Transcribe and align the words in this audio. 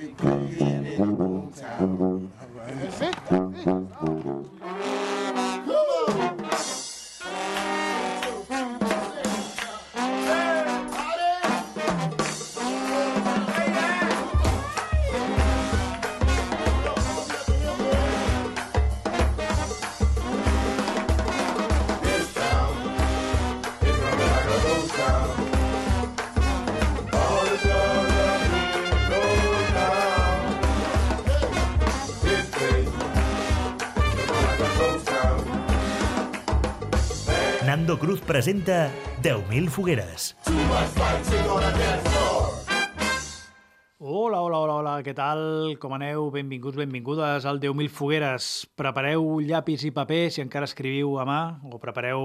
They 0.00 0.06
playing 0.10 0.56
in 0.60 1.16
Boomtown. 1.16 2.28
This 2.68 3.00
presenta 38.38 38.88
10.000 39.20 39.66
fogueres. 39.66 40.36
Hola, 43.98 44.38
hola, 44.38 44.58
hola, 44.62 44.74
hola, 44.76 44.92
què 45.02 45.10
tal? 45.10 45.40
Com 45.82 45.96
aneu? 45.96 46.28
Benvinguts, 46.30 46.78
benvingudes 46.78 47.48
al 47.50 47.58
10.000 47.58 47.90
fogueres. 47.90 48.68
Prepareu 48.78 49.40
llapis 49.42 49.82
i 49.88 49.90
paper 49.90 50.20
si 50.30 50.44
encara 50.44 50.70
escriviu 50.70 51.16
a 51.18 51.26
mà 51.26 51.40
o 51.66 51.82
prepareu 51.82 52.22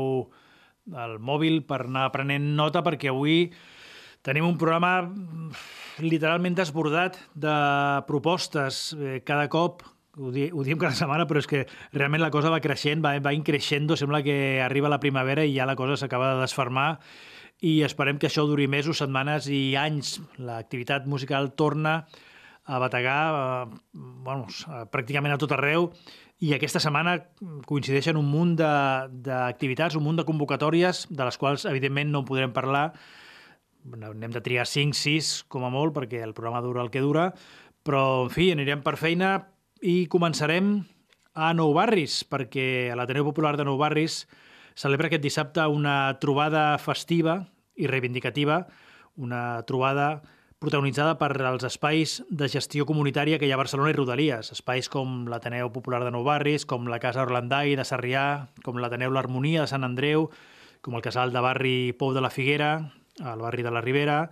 el 0.94 1.18
mòbil 1.18 1.64
per 1.66 1.82
anar 1.88 2.12
prenent 2.14 2.46
nota 2.62 2.86
perquè 2.86 3.10
avui 3.10 3.48
tenim 4.22 4.46
un 4.46 4.62
programa 4.62 5.00
mm, 5.08 5.50
literalment 6.06 6.62
desbordat 6.62 7.18
de 7.34 7.58
propostes. 8.06 8.92
Eh, 8.94 9.24
Cada 9.26 9.50
cop, 9.50 9.82
ho, 10.18 10.32
di 10.32 10.50
ho 10.54 10.64
diem 10.64 10.80
cada 10.82 10.96
setmana, 10.98 11.26
però 11.30 11.42
és 11.42 11.48
que 11.50 11.64
realment 11.94 12.22
la 12.22 12.32
cosa 12.34 12.52
va 12.54 12.62
creixent, 12.64 13.02
va, 13.04 13.16
va 13.24 13.34
increixendo, 13.34 13.98
sembla 13.98 14.24
que 14.26 14.62
arriba 14.62 14.92
la 14.92 15.02
primavera 15.02 15.46
i 15.46 15.56
ja 15.56 15.70
la 15.70 15.78
cosa 15.80 15.98
s'acaba 15.98 16.34
de 16.34 16.44
desfermar. 16.44 17.00
I 17.64 17.82
esperem 17.88 18.20
que 18.20 18.28
això 18.28 18.44
duri 18.46 18.68
mesos, 18.68 19.00
setmanes 19.00 19.48
i 19.48 19.76
anys. 19.80 20.18
L'activitat 20.38 21.08
musical 21.08 21.54
torna 21.56 22.04
a 22.66 22.80
bategar 22.80 23.22
eh, 23.34 23.80
bueno, 23.94 24.48
pràcticament 24.92 25.34
a 25.34 25.40
tot 25.40 25.56
arreu. 25.56 25.90
I 26.44 26.52
aquesta 26.58 26.82
setmana 26.84 27.16
coincideixen 27.70 28.20
un 28.20 28.28
munt 28.28 28.58
d'activitats, 28.60 29.96
un 29.96 30.04
munt 30.04 30.20
de 30.20 30.28
convocatòries 30.28 31.06
de 31.10 31.24
les 31.24 31.40
quals 31.40 31.64
evidentment 31.70 32.12
no 32.12 32.24
en 32.24 32.28
podrem 32.28 32.54
parlar. 32.56 32.90
N'hem 33.84 34.32
de 34.32 34.42
triar 34.44 34.68
5, 34.68 34.96
6 34.96 35.32
com 35.52 35.64
a 35.64 35.72
molt 35.72 35.96
perquè 35.96 36.20
el 36.24 36.36
programa 36.36 36.64
dura 36.64 36.84
el 36.84 36.92
que 36.92 37.04
dura. 37.04 37.30
Però 37.84 38.26
en 38.26 38.32
fi, 38.32 38.52
anirem 38.52 38.84
per 38.84 38.98
feina 39.00 39.38
i 39.84 40.08
començarem 40.08 40.78
a 41.36 41.52
Nou 41.52 41.74
Barris 41.76 42.22
perquè 42.24 42.94
a 42.94 42.96
l'Ateneu 42.96 43.26
Popular 43.28 43.58
de 43.60 43.66
Nou 43.68 43.76
Barris 43.76 44.24
celebra 44.80 45.10
aquest 45.10 45.24
dissabte 45.26 45.66
una 45.68 46.16
trobada 46.24 46.78
festiva 46.80 47.42
i 47.76 47.90
reivindicativa, 47.92 48.64
una 49.20 49.62
trobada 49.68 50.24
protagonitzada 50.64 51.18
per 51.20 51.36
als 51.44 51.66
espais 51.68 52.22
de 52.32 52.48
gestió 52.48 52.88
comunitària 52.88 53.36
que 53.36 53.50
hi 53.50 53.52
ha 53.52 53.58
a 53.58 53.60
Barcelona 53.60 53.92
i 53.92 53.98
Rodalies, 53.98 54.54
espais 54.56 54.88
com 54.88 55.26
l'Ateneu 55.28 55.74
Popular 55.76 56.00
de 56.06 56.14
Nou 56.16 56.24
Barris, 56.24 56.64
com 56.64 56.88
la 56.88 57.02
Casa 57.04 57.26
Orlandai 57.28 57.76
de 57.76 57.84
Sarrià, 57.84 58.48
com 58.64 58.80
l'Ateneu 58.80 59.12
L'Harmonia 59.12 59.66
de 59.66 59.74
Sant 59.74 59.84
Andreu, 59.84 60.30
com 60.80 60.96
el 60.96 61.04
casal 61.04 61.36
de 61.36 61.44
barri 61.44 61.78
Pou 62.00 62.16
de 62.16 62.24
la 62.24 62.32
Figuera, 62.32 62.78
al 63.20 63.44
barri 63.44 63.68
de 63.68 63.76
la 63.76 63.84
Ribera, 63.84 64.30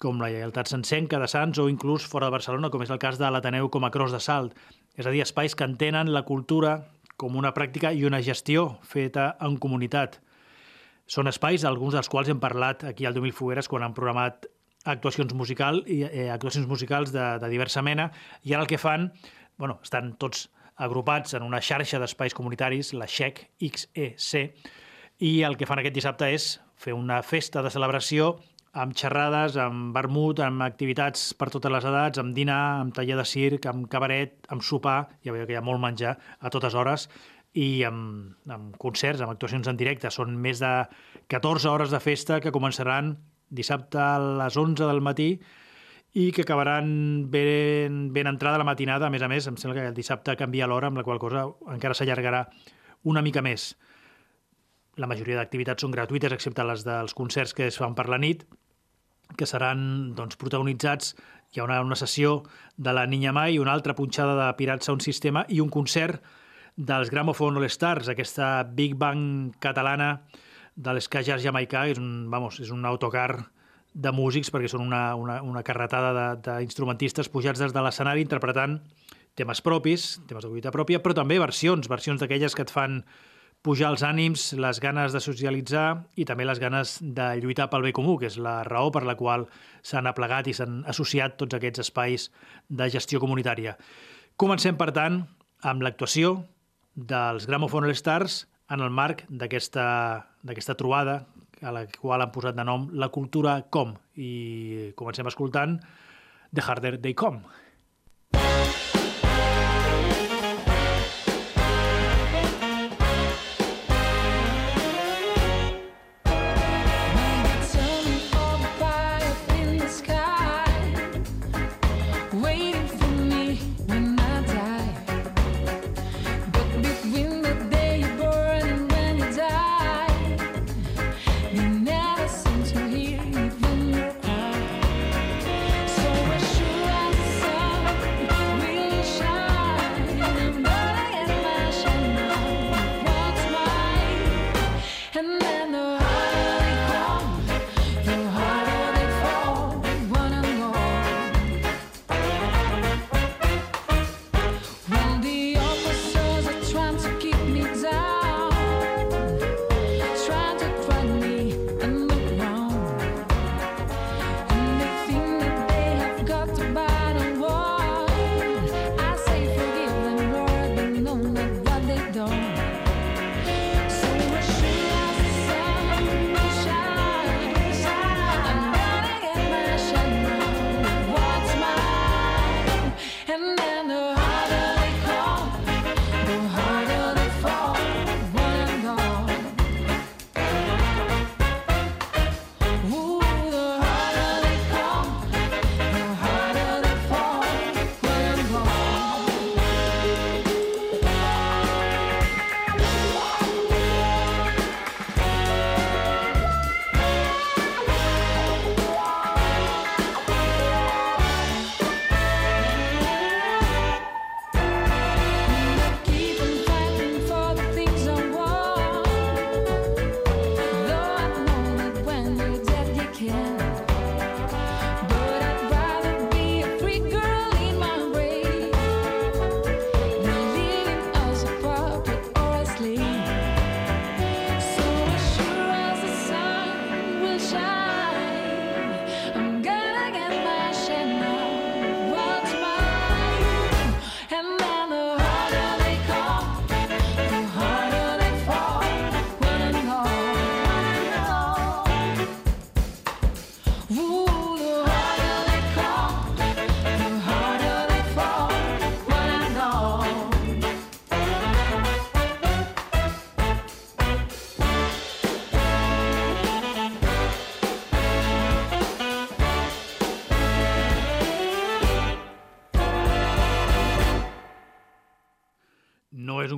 com 0.00 0.20
la 0.20 0.30
Lleialtat 0.32 0.70
Sencenca 0.72 1.18
de 1.20 1.28
Sants 1.28 1.60
o 1.60 1.68
inclús 1.68 2.06
fora 2.08 2.30
de 2.30 2.34
Barcelona, 2.38 2.70
com 2.72 2.80
és 2.82 2.90
el 2.90 2.98
cas 3.02 3.18
de 3.20 3.28
l'Ateneu 3.28 3.68
com 3.68 3.84
a 3.84 3.90
Cros 3.92 4.14
de 4.16 4.20
Salt. 4.24 4.56
És 4.96 5.06
a 5.06 5.12
dir, 5.12 5.20
espais 5.20 5.54
que 5.54 5.68
entenen 5.68 6.10
la 6.14 6.24
cultura 6.24 6.78
com 7.20 7.36
una 7.36 7.52
pràctica 7.52 7.92
i 7.92 8.06
una 8.08 8.22
gestió 8.24 8.78
feta 8.80 9.34
en 9.44 9.58
comunitat. 9.60 10.16
Són 11.10 11.28
espais, 11.28 11.66
alguns 11.68 11.98
dels 11.98 12.08
quals 12.08 12.30
hem 12.32 12.40
parlat 12.40 12.86
aquí 12.88 13.04
al 13.04 13.14
2000 13.14 13.36
Fogueres 13.36 13.68
quan 13.68 13.84
han 13.84 13.96
programat 13.96 14.48
actuacions, 14.88 15.34
musical, 15.36 15.82
eh, 15.86 16.30
actuacions 16.32 16.68
musicals 16.70 17.12
de, 17.12 17.26
de 17.42 17.52
diversa 17.52 17.82
mena, 17.84 18.08
i 18.42 18.54
ara 18.54 18.64
el 18.64 18.70
que 18.70 18.80
fan, 18.80 19.10
bueno, 19.60 19.80
estan 19.84 20.14
tots 20.16 20.48
agrupats 20.80 21.36
en 21.36 21.44
una 21.44 21.60
xarxa 21.60 22.00
d'espais 22.00 22.32
comunitaris, 22.32 22.94
la 22.96 23.10
XEC, 23.10 23.50
XEC, 23.60 24.70
i 25.20 25.42
el 25.44 25.58
que 25.60 25.68
fan 25.68 25.82
aquest 25.82 25.98
dissabte 25.98 26.30
és 26.32 26.54
fer 26.80 26.96
una 26.96 27.20
festa 27.20 27.60
de 27.60 27.68
celebració 27.68 28.38
amb 28.72 28.94
xerrades, 28.94 29.56
amb 29.58 29.94
vermut, 29.96 30.40
amb 30.44 30.62
activitats 30.62 31.32
per 31.34 31.50
totes 31.50 31.72
les 31.72 31.86
edats, 31.90 32.20
amb 32.22 32.34
dinar, 32.36 32.80
amb 32.84 32.94
taller 32.94 33.16
de 33.18 33.26
circ, 33.26 33.66
amb 33.66 33.88
cabaret, 33.90 34.36
amb 34.48 34.62
sopar, 34.62 35.08
ja 35.26 35.34
veieu 35.34 35.48
que 35.48 35.56
hi 35.56 35.58
ha 35.58 35.64
molt 35.66 35.82
menjar 35.82 36.14
a 36.38 36.52
totes 36.54 36.76
hores, 36.78 37.08
i 37.58 37.82
amb, 37.82 38.36
amb 38.46 38.76
concerts, 38.78 39.22
amb 39.24 39.32
actuacions 39.32 39.66
en 39.66 39.78
directe. 39.78 40.10
Són 40.14 40.36
més 40.38 40.62
de 40.62 40.70
14 41.32 41.70
hores 41.70 41.90
de 41.90 42.00
festa 42.02 42.38
que 42.40 42.54
començaran 42.54 43.16
dissabte 43.50 43.98
a 43.98 44.18
les 44.44 44.56
11 44.56 44.86
del 44.86 45.02
matí 45.02 45.32
i 46.14 46.30
que 46.34 46.42
acabaran 46.42 47.30
ben, 47.30 48.12
ben 48.14 48.30
entrada 48.30 48.58
la 48.58 48.66
matinada. 48.66 49.06
A 49.06 49.10
més 49.10 49.22
a 49.22 49.28
més, 49.28 49.46
em 49.50 49.58
sembla 49.58 49.80
que 49.80 49.88
el 49.90 49.98
dissabte 49.98 50.36
canvia 50.38 50.68
l'hora, 50.70 50.90
amb 50.90 51.02
la 51.02 51.06
qual 51.06 51.18
cosa 51.18 51.48
encara 51.74 51.94
s'allargarà 51.94 52.44
una 53.10 53.22
mica 53.22 53.42
més. 53.42 53.72
La 54.98 55.08
majoria 55.10 55.38
d'activitats 55.38 55.82
són 55.82 55.94
gratuïtes, 55.94 56.32
excepte 56.34 56.66
les 56.66 56.86
dels 56.86 57.14
concerts 57.18 57.54
que 57.54 57.66
es 57.70 57.78
fan 57.78 57.94
per 57.98 58.06
la 58.10 58.18
nit, 58.18 58.44
que 59.36 59.46
seran 59.46 60.14
doncs, 60.16 60.36
protagonitzats. 60.40 61.14
Hi 61.52 61.60
ha 61.60 61.64
una, 61.66 61.80
una 61.82 61.96
sessió 61.98 62.42
de 62.76 62.92
la 62.94 63.06
Niña 63.10 63.32
Mai, 63.34 63.58
una 63.58 63.72
altra 63.72 63.94
punxada 63.98 64.36
de 64.38 64.52
Pirats 64.58 64.86
Sound 64.86 65.02
Sistema 65.02 65.44
i 65.48 65.60
un 65.60 65.68
concert 65.70 66.22
dels 66.76 67.10
Gramophone 67.10 67.58
All 67.58 67.66
Stars, 67.68 68.08
aquesta 68.08 68.62
Big 68.64 68.94
Bang 68.96 69.50
catalana 69.60 70.20
de 70.76 70.94
l'Ska 70.94 71.24
Jazz 71.26 71.42
jamaicà, 71.44 71.88
és 71.90 71.98
un, 71.98 72.28
vamos, 72.30 72.60
és 72.62 72.70
un 72.72 72.86
autocar 72.88 73.50
de 73.92 74.12
músics 74.14 74.52
perquè 74.54 74.68
són 74.70 74.84
una, 74.86 75.16
una, 75.18 75.40
una 75.42 75.64
carretada 75.66 76.12
de- 76.14 76.36
d'instrumentistes 76.60 77.28
pujats 77.28 77.58
des 77.58 77.74
de 77.74 77.82
l'escenari 77.82 78.22
interpretant 78.22 78.78
temes 79.34 79.60
propis, 79.62 80.20
temes 80.30 80.44
de 80.44 80.50
collita 80.50 80.70
pròpia, 80.70 81.00
però 81.02 81.14
també 81.16 81.38
versions, 81.42 81.88
versions 81.90 82.20
d'aquelles 82.22 82.54
que 82.54 82.62
et 82.62 82.70
fan 82.70 83.00
pujar 83.62 83.90
els 83.92 84.02
ànims, 84.06 84.52
les 84.56 84.80
ganes 84.80 85.12
de 85.12 85.20
socialitzar 85.20 86.04
i 86.16 86.24
també 86.28 86.46
les 86.48 86.60
ganes 86.62 86.96
de 87.00 87.26
lluitar 87.42 87.68
pel 87.72 87.84
bé 87.84 87.92
comú, 87.96 88.16
que 88.18 88.30
és 88.30 88.38
la 88.40 88.62
raó 88.64 88.88
per 88.92 89.04
la 89.04 89.16
qual 89.18 89.46
s'han 89.82 90.08
aplegat 90.08 90.48
i 90.48 90.54
s'han 90.56 90.80
associat 90.88 91.36
tots 91.40 91.58
aquests 91.58 91.84
espais 91.84 92.30
de 92.68 92.88
gestió 92.88 93.20
comunitària. 93.20 93.76
Comencem, 94.40 94.78
per 94.80 94.90
tant, 94.96 95.20
amb 95.60 95.84
l'actuació 95.84 96.38
dels 96.96 97.46
Gramophone 97.46 97.88
All 97.88 97.98
Stars 97.98 98.46
en 98.72 98.80
el 98.80 98.90
marc 98.90 99.26
d'aquesta 99.28 100.76
trobada 100.78 101.26
a 101.60 101.72
la 101.76 101.84
qual 101.92 102.24
han 102.24 102.32
posat 102.32 102.56
de 102.56 102.64
nom 102.64 102.88
La 102.96 103.10
Cultura 103.12 103.58
Com. 103.68 103.92
I 104.16 104.92
comencem 104.96 105.28
escoltant 105.28 105.76
The 106.54 106.64
Harder 106.64 106.96
They 106.96 107.12
Come. 107.12 107.44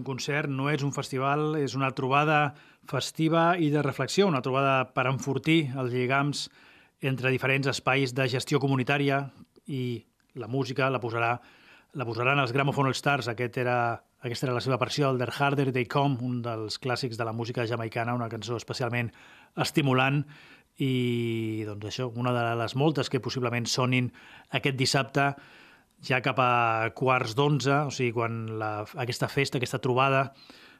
Un 0.02 0.06
concert, 0.06 0.50
no 0.50 0.68
és 0.72 0.82
un 0.82 0.92
festival, 0.92 1.54
és 1.62 1.78
una 1.78 1.92
trobada 1.94 2.52
festiva 2.90 3.52
i 3.56 3.70
de 3.70 3.82
reflexió, 3.86 4.26
una 4.26 4.42
trobada 4.42 4.90
per 4.92 5.06
enfortir 5.06 5.70
els 5.78 5.94
lligams 5.94 6.48
entre 7.02 7.30
diferents 7.30 7.70
espais 7.70 8.14
de 8.14 8.26
gestió 8.30 8.58
comunitària 8.62 9.24
i 9.66 10.02
la 10.38 10.48
música 10.50 10.90
la 10.90 11.00
posarà 11.02 11.36
la 11.92 12.06
posaran 12.08 12.40
els 12.40 12.54
Gramophone 12.56 12.88
All 12.88 12.96
Stars, 12.96 13.26
aquest 13.28 13.58
era, 13.60 13.76
aquesta 14.24 14.46
era 14.46 14.54
la 14.56 14.62
seva 14.64 14.78
versió, 14.80 15.10
el 15.10 15.18
The 15.20 15.28
Harder 15.28 15.66
They 15.74 15.84
Come, 15.92 16.16
un 16.24 16.38
dels 16.40 16.78
clàssics 16.80 17.18
de 17.20 17.26
la 17.28 17.34
música 17.36 17.66
jamaicana, 17.68 18.14
una 18.16 18.30
cançó 18.32 18.56
especialment 18.56 19.10
estimulant. 19.60 20.22
I 20.80 21.66
doncs 21.68 21.90
això, 21.90 22.06
una 22.16 22.32
de 22.32 22.46
les 22.56 22.74
moltes 22.80 23.12
que 23.12 23.20
possiblement 23.20 23.68
sonin 23.68 24.08
aquest 24.56 24.78
dissabte 24.80 25.34
ja 26.02 26.20
cap 26.24 26.38
a 26.42 26.90
quarts 26.98 27.36
d'onze, 27.38 27.84
o 27.88 27.92
sigui, 27.94 28.12
quan 28.16 28.44
la, 28.58 28.72
aquesta 29.04 29.28
festa, 29.30 29.58
aquesta 29.58 29.80
trobada 29.82 30.32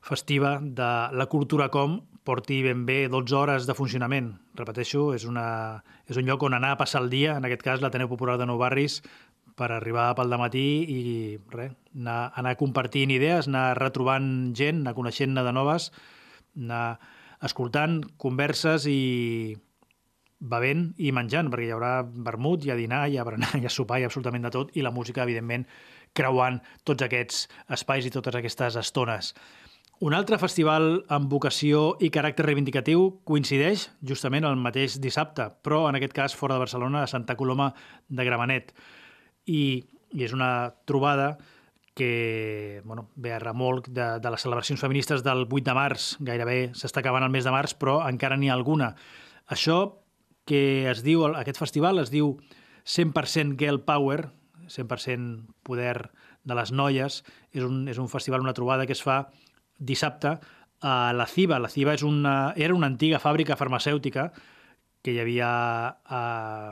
festiva 0.03 0.57
de 0.63 0.89
la 1.15 1.29
cultura 1.31 1.69
com 1.71 2.01
porti 2.27 2.61
ben 2.63 2.85
bé 2.87 3.09
12 3.11 3.35
hores 3.35 3.67
de 3.67 3.75
funcionament. 3.75 4.33
Repeteixo, 4.59 5.11
és, 5.15 5.27
una, 5.27 5.83
és 6.11 6.19
un 6.19 6.27
lloc 6.27 6.43
on 6.47 6.55
anar 6.59 6.75
a 6.75 6.81
passar 6.81 7.03
el 7.03 7.11
dia, 7.11 7.37
en 7.39 7.47
aquest 7.47 7.63
cas 7.67 7.83
l'Ateneu 7.83 8.11
Popular 8.11 8.37
de 8.39 8.47
Nou 8.47 8.59
Barris, 8.59 9.01
per 9.59 9.69
arribar 9.71 10.13
pel 10.17 10.33
matí 10.41 10.67
i 10.89 11.01
res, 11.53 11.75
anar, 11.95 12.33
anar 12.41 12.57
compartint 12.61 13.11
idees, 13.13 13.49
anar 13.51 13.73
retrobant 13.79 14.55
gent, 14.59 14.81
anar 14.83 14.95
coneixent-ne 14.97 15.45
de 15.45 15.53
noves, 15.55 15.91
anar 16.57 16.99
escoltant 17.43 18.01
converses 18.23 18.87
i 18.87 19.57
bevent 20.43 20.89
i 20.99 21.13
menjant, 21.15 21.51
perquè 21.53 21.69
hi 21.69 21.75
haurà 21.75 21.95
vermut, 22.03 22.65
hi 22.65 22.73
ha 22.73 22.79
dinar, 22.79 23.05
hi 23.09 23.19
ha 23.19 23.27
berenar, 23.27 23.55
hi 23.61 23.67
ha 23.67 23.73
sopar, 23.73 24.01
hi 24.01 24.07
ha 24.07 24.11
absolutament 24.11 24.47
de 24.49 24.53
tot, 24.55 24.73
i 24.77 24.83
la 24.83 24.95
música, 24.95 25.23
evidentment, 25.23 25.67
creuant 26.13 26.59
tots 26.85 27.07
aquests 27.07 27.47
espais 27.79 28.07
i 28.07 28.13
totes 28.15 28.37
aquestes 28.39 28.77
estones. 28.81 29.33
Un 30.03 30.17
altre 30.19 30.35
festival 30.43 31.05
amb 31.15 31.31
vocació 31.31 31.93
i 32.03 32.11
caràcter 32.11 32.43
reivindicatiu 32.49 33.05
coincideix 33.29 33.87
justament 34.03 34.43
el 34.49 34.59
mateix 34.59 34.97
dissabte, 34.99 35.47
però 35.63 35.85
en 35.89 35.95
aquest 35.95 36.17
cas 36.17 36.35
fora 36.35 36.57
de 36.57 36.65
Barcelona, 36.65 37.05
a 37.05 37.11
Santa 37.11 37.37
Coloma 37.39 37.71
de 38.09 38.27
Gramenet. 38.27 38.73
I, 39.47 39.79
i 40.11 40.25
és 40.27 40.35
una 40.35 40.75
trobada 40.91 41.37
que 41.95 42.83
bueno, 42.85 43.11
ve 43.15 43.31
a 43.37 43.39
remolc 43.39 43.93
de, 43.95 44.19
de 44.19 44.31
les 44.35 44.43
celebracions 44.43 44.81
feministes 44.81 45.23
del 45.23 45.47
8 45.47 45.69
de 45.71 45.77
març. 45.77 46.11
Gairebé 46.19 46.73
s'està 46.75 46.99
acabant 47.05 47.23
el 47.23 47.31
mes 47.31 47.47
de 47.47 47.55
març, 47.55 47.77
però 47.79 48.01
encara 48.09 48.39
n'hi 48.41 48.51
ha 48.51 48.59
alguna. 48.59 48.97
Això 49.55 50.02
que 50.49 50.91
es 50.91 51.03
diu, 51.07 51.25
aquest 51.29 51.61
festival 51.61 52.03
es 52.03 52.11
diu 52.11 52.37
100% 52.85 53.59
Girl 53.61 53.83
Power, 53.87 54.31
100% 54.67 55.53
poder 55.63 56.11
de 56.45 56.57
les 56.59 56.73
noies, 56.73 57.23
és 57.53 57.63
un, 57.63 57.87
és 57.89 57.99
un 58.03 58.11
festival, 58.11 58.43
una 58.43 58.57
trobada 58.57 58.87
que 58.87 58.97
es 58.97 59.03
fa 59.05 59.29
dissabte 59.79 60.39
a 60.83 61.13
la 61.15 61.27
CIBA. 61.27 61.61
La 61.63 61.71
CIBA 61.71 61.95
és 61.95 62.03
una, 62.03 62.53
era 62.57 62.75
una 62.75 62.91
antiga 62.91 63.23
fàbrica 63.23 63.59
farmacèutica 63.59 64.33
que 65.03 65.11
hi 65.11 65.19
havia 65.19 65.49
a, 65.49 66.23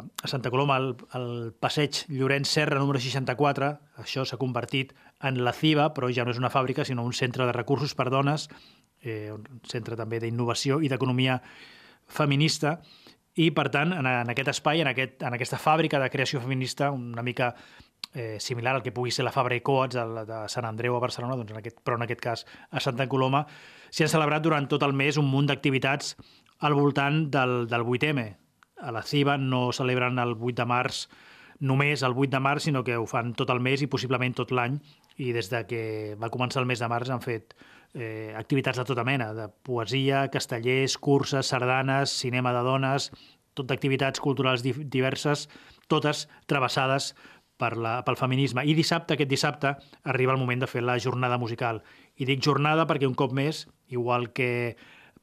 a 0.06 0.28
Santa 0.31 0.52
Coloma, 0.55 0.76
al, 0.78 0.93
al 1.19 1.31
passeig 1.58 2.05
Llorenç 2.11 2.46
Serra 2.50 2.78
número 2.78 3.02
64. 3.02 3.70
Això 4.02 4.25
s'ha 4.26 4.38
convertit 4.38 4.94
en 5.26 5.43
la 5.44 5.55
CIBA, 5.55 5.90
però 5.94 6.11
ja 6.14 6.26
no 6.26 6.34
és 6.34 6.38
una 6.38 6.50
fàbrica, 6.50 6.87
sinó 6.87 7.05
un 7.06 7.14
centre 7.14 7.46
de 7.46 7.55
recursos 7.56 7.94
per 7.99 8.06
dones, 8.11 8.46
eh, 9.02 9.32
un 9.34 9.62
centre 9.67 9.99
també 9.99 10.22
d'innovació 10.22 10.78
i 10.78 10.90
d'economia 10.90 11.40
feminista, 12.11 12.78
i, 13.41 13.51
per 13.57 13.69
tant, 13.73 13.95
en, 13.97 14.07
en 14.07 14.33
aquest 14.33 14.51
espai, 14.53 14.83
en, 14.83 14.91
aquest, 14.91 15.23
en 15.25 15.37
aquesta 15.37 15.59
fàbrica 15.61 16.01
de 16.03 16.11
creació 16.13 16.43
feminista, 16.43 16.91
una 16.93 17.25
mica 17.25 17.55
eh, 18.13 18.37
similar 18.41 18.75
al 18.77 18.83
que 18.83 18.93
pugui 18.93 19.13
ser 19.15 19.25
la 19.25 19.33
Fabra 19.33 19.57
i 19.57 19.63
Coats 19.65 19.97
de, 19.97 20.25
de 20.29 20.43
Sant 20.53 20.69
Andreu 20.69 20.97
a 20.97 21.03
Barcelona, 21.03 21.39
doncs 21.39 21.55
en 21.55 21.61
aquest, 21.63 21.81
però 21.85 21.97
en 21.97 22.05
aquest 22.05 22.20
cas 22.25 22.44
a 22.70 22.82
Santa 22.85 23.09
Coloma, 23.09 23.47
s'hi 23.91 24.05
han 24.05 24.13
celebrat 24.13 24.44
durant 24.44 24.69
tot 24.69 24.85
el 24.87 24.94
mes 24.97 25.19
un 25.20 25.31
munt 25.31 25.49
d'activitats 25.51 26.17
al 26.67 26.77
voltant 26.77 27.25
del, 27.32 27.65
del 27.70 27.87
8M. 27.87 28.27
A 28.81 28.93
la 28.93 29.05
CIBA 29.05 29.37
no 29.41 29.70
celebren 29.77 30.19
el 30.20 30.37
8 30.37 30.56
de 30.63 30.69
març 30.69 31.05
només 31.61 32.03
el 32.03 32.17
8 32.17 32.32
de 32.32 32.41
març, 32.41 32.67
sinó 32.69 32.82
que 32.85 32.97
ho 32.97 33.06
fan 33.06 33.35
tot 33.37 33.51
el 33.53 33.61
mes 33.61 33.82
i 33.85 33.89
possiblement 33.93 34.37
tot 34.37 34.53
l'any, 34.56 34.79
i 35.20 35.32
des 35.37 35.51
de 35.53 35.61
que 35.69 35.82
va 36.20 36.32
començar 36.32 36.63
el 36.63 36.69
mes 36.69 36.81
de 36.81 36.89
març 36.89 37.13
han 37.13 37.20
fet 37.25 37.53
eh, 37.94 38.32
activitats 38.37 38.79
de 38.79 38.85
tota 38.87 39.05
mena, 39.05 39.32
de 39.35 39.49
poesia, 39.67 40.29
castellers, 40.31 40.97
curses, 40.99 41.51
sardanes, 41.53 42.11
cinema 42.11 42.53
de 42.56 42.63
dones, 42.67 43.11
tot 43.55 43.69
d'activitats 43.70 44.23
culturals 44.23 44.63
di 44.63 44.73
diverses, 44.73 45.49
totes 45.91 46.29
travessades 46.47 47.15
per 47.61 47.77
la, 47.77 47.99
pel 48.06 48.17
feminisme. 48.17 48.65
I 48.65 48.75
dissabte, 48.79 49.15
aquest 49.15 49.31
dissabte, 49.31 49.75
arriba 50.05 50.32
el 50.32 50.41
moment 50.41 50.63
de 50.63 50.70
fer 50.70 50.82
la 50.87 50.99
jornada 50.99 51.39
musical. 51.39 51.82
I 52.17 52.29
dic 52.29 52.41
jornada 52.44 52.87
perquè 52.89 53.09
un 53.09 53.19
cop 53.19 53.35
més, 53.37 53.67
igual 53.93 54.31
que 54.32 54.77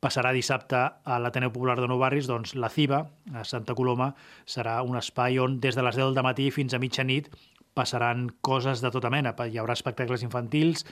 passarà 0.03 0.29
dissabte 0.35 0.77
a 0.77 1.17
l'Ateneu 1.17 1.49
Popular 1.49 1.79
de 1.79 1.87
Nou 1.89 1.97
Barris, 1.97 2.27
doncs 2.29 2.53
la 2.53 2.69
CIBA, 2.69 3.01
a 3.33 3.43
Santa 3.47 3.73
Coloma, 3.73 4.11
serà 4.45 4.83
un 4.85 4.99
espai 4.99 5.39
on 5.41 5.57
des 5.63 5.75
de 5.75 5.85
les 5.85 5.97
10 5.97 6.13
del 6.13 6.27
matí 6.27 6.51
fins 6.53 6.75
a 6.75 6.81
mitjanit 6.83 7.31
passaran 7.77 8.27
coses 8.41 8.81
de 8.81 8.91
tota 8.93 9.09
mena. 9.13 9.33
Hi 9.37 9.59
haurà 9.61 9.75
espectacles 9.77 10.23
infantils, 10.25 10.85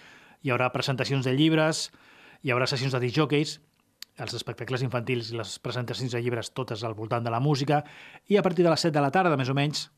hi 0.44 0.52
haurà 0.52 0.72
presentacions 0.74 1.26
de 1.26 1.36
llibres, 1.38 1.90
hi 2.44 2.52
haurà 2.54 2.68
sessions 2.70 2.94
de 2.94 3.02
disjòqueis, 3.04 3.60
els 4.16 4.34
espectacles 4.38 4.84
infantils 4.86 5.32
i 5.32 5.40
les 5.40 5.58
presentacions 5.60 6.14
de 6.16 6.22
llibres 6.24 6.54
totes 6.56 6.84
al 6.88 6.96
voltant 6.96 7.24
de 7.26 7.34
la 7.34 7.42
música, 7.44 7.84
i 8.32 8.38
a 8.38 8.44
partir 8.44 8.64
de 8.64 8.72
les 8.72 8.88
7 8.88 8.96
de 8.96 9.04
la 9.04 9.12
tarda, 9.12 9.36
més 9.36 9.52
o 9.52 9.56
menys, 9.58 9.90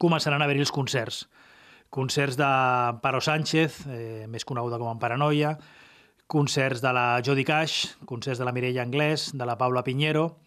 començaran 0.00 0.40
a 0.40 0.48
haver-hi 0.48 0.64
els 0.64 0.72
concerts. 0.74 1.24
Concerts 1.94 2.38
d'Amparo 2.40 3.20
Sánchez, 3.20 3.84
eh, 3.86 4.26
més 4.28 4.44
coneguda 4.44 4.78
com 4.80 4.88
Amparanoia, 4.88 5.58
concerts 6.26 6.80
de 6.80 6.92
la 6.92 7.20
Jodi 7.22 7.44
Cash, 7.44 7.98
concerts 8.06 8.40
de 8.40 8.44
la 8.48 8.52
Mireia 8.52 8.82
Anglès, 8.82 9.30
de 9.36 9.46
la 9.46 9.58
Paula 9.58 9.84
Piñero, 9.84 10.38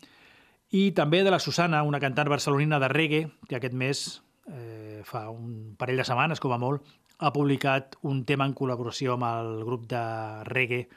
i 0.71 0.91
també 0.91 1.23
de 1.23 1.31
la 1.31 1.39
Susana, 1.39 1.83
una 1.83 2.01
cantant 2.03 2.27
barcelonina 2.27 2.79
de 2.79 2.89
reggae, 2.91 3.29
que 3.47 3.55
aquest 3.55 3.73
mes, 3.73 4.21
eh, 4.51 5.01
fa 5.05 5.29
un 5.29 5.75
parell 5.77 6.01
de 6.01 6.03
setmanes, 6.03 6.41
com 6.41 6.51
a 6.51 6.57
molt, 6.57 6.83
ha 7.17 7.33
publicat 7.33 7.97
un 8.05 8.23
tema 8.25 8.45
en 8.45 8.55
col·laboració 8.57 9.15
amb 9.15 9.27
el 9.27 9.63
grup 9.65 9.87
de 9.89 10.01
reggae 10.49 10.87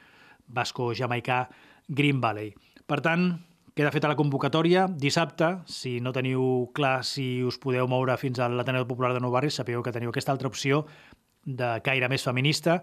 basco-jamaicà 0.51 1.45
Green 1.87 2.21
Valley. 2.21 2.51
Per 2.85 2.99
tant, 3.01 3.31
queda 3.75 3.91
feta 3.93 4.11
la 4.11 4.17
convocatòria. 4.19 4.87
Dissabte, 4.87 5.51
si 5.65 5.99
no 6.03 6.13
teniu 6.13 6.71
clar 6.77 7.01
si 7.07 7.43
us 7.47 7.57
podeu 7.61 7.87
moure 7.89 8.17
fins 8.21 8.39
a 8.39 8.49
l'Ateneu 8.51 8.85
Popular 8.89 9.13
de 9.15 9.21
Nou 9.23 9.33
Barris, 9.33 9.57
sapigueu 9.57 9.83
que 9.83 9.93
teniu 9.95 10.11
aquesta 10.11 10.33
altra 10.35 10.51
opció 10.51 10.85
de 11.45 11.77
caire 11.85 12.09
més 12.11 12.25
feminista, 12.27 12.81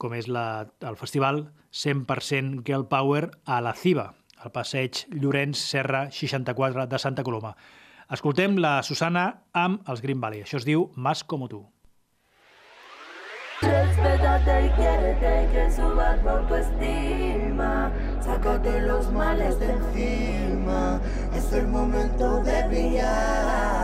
com 0.00 0.14
és 0.16 0.26
la, 0.26 0.66
el 0.80 0.96
festival 0.96 1.44
100% 1.70 2.64
Girl 2.66 2.88
Power 2.90 3.28
a 3.44 3.60
la 3.62 3.74
CIBA, 3.76 4.08
al 4.40 4.54
passeig 4.54 5.04
Llorenç 5.12 5.60
Serra 5.60 6.06
64 6.10 6.88
de 6.88 6.98
Santa 6.98 7.22
Coloma. 7.22 7.54
Escoltem 8.10 8.56
la 8.58 8.80
Susana 8.82 9.26
amb 9.52 9.86
els 9.86 10.00
Green 10.02 10.18
Valley. 10.18 10.42
Això 10.42 10.58
es 10.58 10.66
diu 10.66 10.88
Más 10.96 11.22
como 11.22 11.46
tú. 11.48 11.68
Respétate 13.62 14.66
y 14.66 14.70
quiérete 14.70 15.48
que 15.52 15.70
suba 15.70 16.16
tu 16.22 16.28
autoestima. 16.28 17.90
Sácate 18.20 18.80
los 18.80 19.12
males 19.12 19.58
de 19.60 19.72
encima. 19.72 20.98
Es 21.34 21.52
el 21.52 21.68
momento 21.68 22.42
de 22.42 22.68
brillar. 22.68 23.79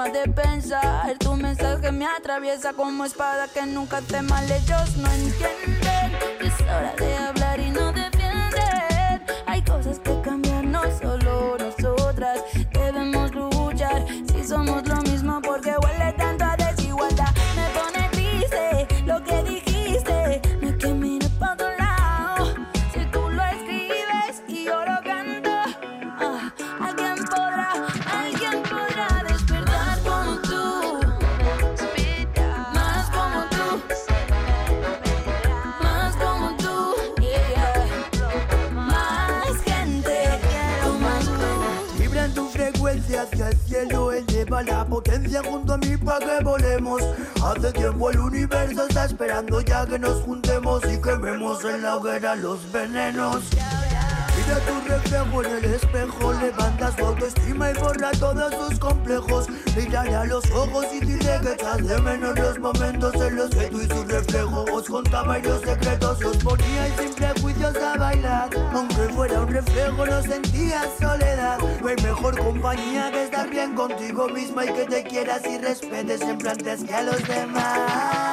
Forma 0.00 0.08
de 0.08 0.28
pensar. 0.32 1.16
Tu 1.18 1.34
mensaje 1.36 1.92
me 1.92 2.06
atraviesa 2.06 2.72
como 2.72 3.04
espada 3.04 3.46
que 3.48 3.66
nunca 3.66 3.98
hace 3.98 4.22
mal. 4.22 4.44
Ellos 4.44 4.96
no 4.96 5.10
entienden 5.10 6.12
es 6.40 6.60
hora 6.62 6.94
de 6.98 7.16
hablar 7.16 7.60
y 7.60 7.70
no 7.70 7.92
defender. 7.92 9.22
Hay 9.46 9.62
cosas 9.62 9.98
que 9.98 10.19
junto 45.44 45.74
a 45.74 45.78
mí 45.78 45.96
para 45.96 46.38
que 46.38 46.44
volemos. 46.44 47.02
Hace 47.44 47.72
tiempo 47.72 48.10
el 48.10 48.18
universo 48.18 48.86
está 48.86 49.06
esperando 49.06 49.60
ya 49.60 49.86
que 49.86 49.98
nos 49.98 50.22
juntemos 50.22 50.82
y 50.84 51.00
quememos 51.00 51.64
en 51.64 51.82
la 51.82 51.96
hoguera 51.96 52.36
los 52.36 52.70
venenos. 52.72 53.42
Mira 54.36 54.58
tu 54.60 54.88
reflejo 54.88 55.44
en 55.44 55.56
el 55.56 55.74
espejo, 55.74 56.32
levanta 56.34 56.96
su 56.96 57.06
autoestima 57.06 57.70
y 57.70 57.74
borra 57.74 58.10
todos 58.12 58.54
sus 58.54 58.78
complejos. 58.78 59.46
Mírale 59.76 60.14
a 60.14 60.24
los 60.24 60.44
ojos 60.50 60.86
y 60.92 61.00
dile 61.04 61.40
que 61.42 61.52
echas 61.52 61.86
de 61.86 62.00
menos 62.00 62.38
los 62.38 62.58
momentos 62.58 63.14
en 63.14 63.36
los 63.36 63.50
que 63.50 63.66
tú 63.66 63.80
y 63.80 63.86
su 63.86 64.04
reflejo 64.04 64.64
os 64.72 64.88
contabais 64.88 65.46
los 65.46 65.60
secretos, 65.60 66.24
os 66.24 66.36
poníais 66.38 66.92
sin 66.98 67.14
prejuicios 67.14 67.76
a 67.76 67.96
bailar. 67.96 68.50
Aunque 68.72 69.08
fuera 69.14 69.40
un 69.40 69.48
reflejo, 69.48 70.06
no 70.06 70.22
sentías 70.22 70.88
soledad. 71.00 71.58
No 71.80 71.88
hay 71.88 71.96
mejor 72.02 72.38
compañía 72.38 73.10
que 73.12 73.24
estar 73.24 73.48
bien 73.48 73.74
contigo 73.74 74.28
misma 74.28 74.64
y 74.64 74.72
que 74.72 74.84
te 74.86 75.04
quieras 75.04 75.42
y 75.46 75.58
respetes 75.58 76.20
siempre 76.20 76.50
antes 76.50 76.84
que 76.84 76.94
a 76.94 77.02
los 77.02 77.28
demás. 77.28 78.29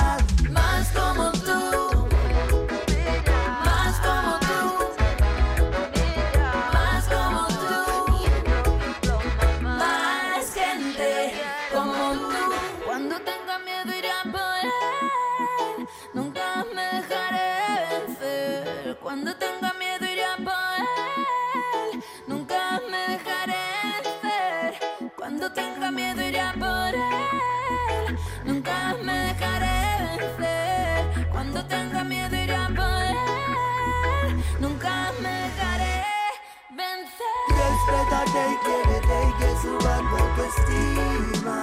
Y 38.37 38.55
quiérete 38.65 39.17
y 39.27 39.31
que 39.39 39.49
suba 39.61 39.93
tu 40.09 40.15
autoestima. 40.23 41.57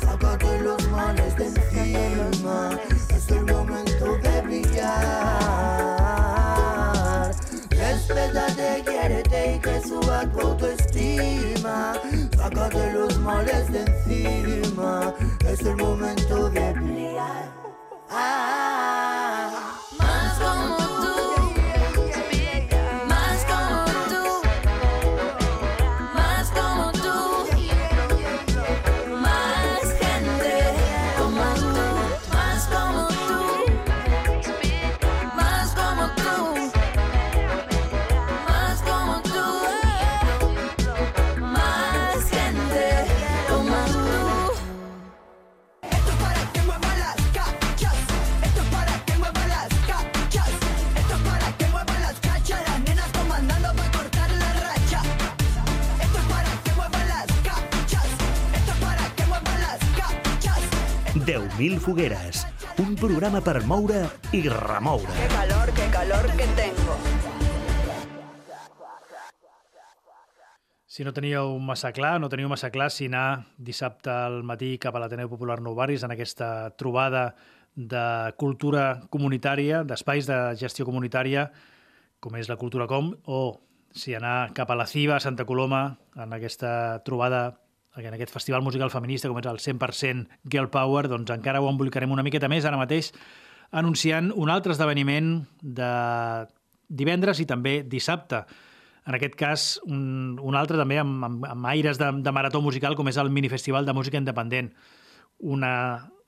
Sácate 0.00 0.60
los 0.60 0.82
males 0.90 1.32
de 1.36 1.46
encima. 1.46 2.56
Es 3.14 3.28
el 3.30 3.44
momento 3.46 4.06
de 4.18 4.42
brillar. 4.42 4.98
Respétate, 7.70 8.82
quiérete 8.84 9.54
y 9.54 9.58
que 9.58 9.80
suba 9.80 10.26
tu 10.32 10.40
autoestima. 10.40 11.94
Sácate 12.36 12.92
los 12.92 13.18
males 13.18 13.72
de 13.72 13.80
encima. 13.80 15.14
Es 15.46 15.60
el 15.60 15.76
momento 15.76 16.50
de 16.50 16.72
brillar. 16.74 17.52
Ah. 18.10 18.57
10.000 61.78 61.80
fogueres, 61.80 62.46
un 62.82 62.94
programa 62.98 63.40
per 63.40 63.62
moure 63.66 64.02
i 64.34 64.42
remoure. 64.50 65.12
Qué 65.14 65.28
calor, 65.30 65.70
qué 65.74 65.86
calor 65.92 66.26
que 66.36 66.46
tengo. 66.58 66.96
Si 70.86 71.04
no 71.04 71.12
teníeu 71.14 71.58
massa 71.62 71.92
clar, 71.94 72.18
no 72.18 72.28
teniu 72.28 72.50
massa 72.50 72.72
clar 72.74 72.90
si 72.90 73.06
anar 73.06 73.46
dissabte 73.56 74.10
al 74.10 74.42
matí 74.42 74.72
cap 74.82 74.96
a 74.96 75.02
l'Ateneu 75.04 75.30
Popular 75.30 75.60
Nou 75.62 75.76
Barris 75.78 76.02
en 76.02 76.10
aquesta 76.10 76.72
trobada 76.74 77.36
de 77.76 78.34
cultura 78.36 79.04
comunitària, 79.10 79.84
d'espais 79.86 80.26
de 80.26 80.38
gestió 80.58 80.88
comunitària, 80.88 81.46
com 82.18 82.34
és 82.34 82.50
la 82.50 82.58
Cultura 82.58 82.88
Com, 82.90 83.12
o 83.30 83.60
si 83.94 84.16
anar 84.18 84.50
cap 84.56 84.72
a 84.72 84.74
la 84.74 84.88
CIVA, 84.90 85.16
a 85.16 85.22
Santa 85.22 85.46
Coloma, 85.46 86.00
en 86.18 86.34
aquesta 86.34 87.04
trobada, 87.06 87.60
en 88.06 88.14
aquest 88.14 88.32
festival 88.34 88.62
musical 88.62 88.92
feminista, 88.94 89.28
com 89.28 89.40
és 89.40 89.48
el 89.50 89.58
100% 89.62 90.38
Girl 90.52 90.70
Power, 90.70 91.08
doncs 91.10 91.32
encara 91.34 91.62
ho 91.62 91.68
embolicarem 91.70 92.12
una 92.14 92.24
miqueta 92.26 92.50
més 92.50 92.68
ara 92.68 92.78
mateix, 92.80 93.12
anunciant 93.70 94.30
un 94.34 94.50
altre 94.50 94.72
esdeveniment 94.72 95.34
de 95.60 95.90
divendres 96.88 97.40
i 97.42 97.46
també 97.46 97.82
dissabte. 97.84 98.44
En 99.08 99.16
aquest 99.16 99.34
cas, 99.40 99.66
un, 99.88 100.36
un 100.44 100.56
altre 100.56 100.76
també 100.76 100.98
amb, 101.00 101.24
amb, 101.24 101.44
amb 101.48 101.68
aires 101.70 102.00
de, 102.00 102.10
de 102.22 102.32
marató 102.32 102.60
musical, 102.64 102.96
com 102.96 103.08
és 103.08 103.18
el 103.20 103.32
Minifestival 103.32 103.88
de 103.88 103.96
Música 103.96 104.20
Independent. 104.20 104.72
Una 105.38 105.72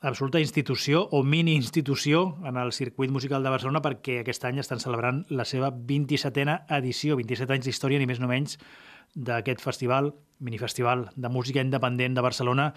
absoluta 0.01 0.41
institució 0.41 1.03
o 1.13 1.23
mini-institució 1.23 2.39
en 2.49 2.57
el 2.57 2.73
circuit 2.73 3.11
musical 3.13 3.45
de 3.45 3.53
Barcelona 3.53 3.83
perquè 3.85 4.21
aquest 4.21 4.47
any 4.49 4.61
estan 4.63 4.81
celebrant 4.81 5.27
la 5.29 5.45
seva 5.45 5.69
27a 5.71 6.63
edició, 6.79 7.19
27 7.21 7.59
anys 7.59 7.69
d'història, 7.69 8.01
ni 8.01 8.09
més 8.09 8.21
ni 8.21 8.31
menys, 8.31 8.57
d'aquest 9.15 9.63
festival, 9.63 10.13
minifestival 10.39 11.09
de 11.17 11.29
música 11.29 11.61
independent 11.65 12.17
de 12.17 12.25
Barcelona, 12.25 12.71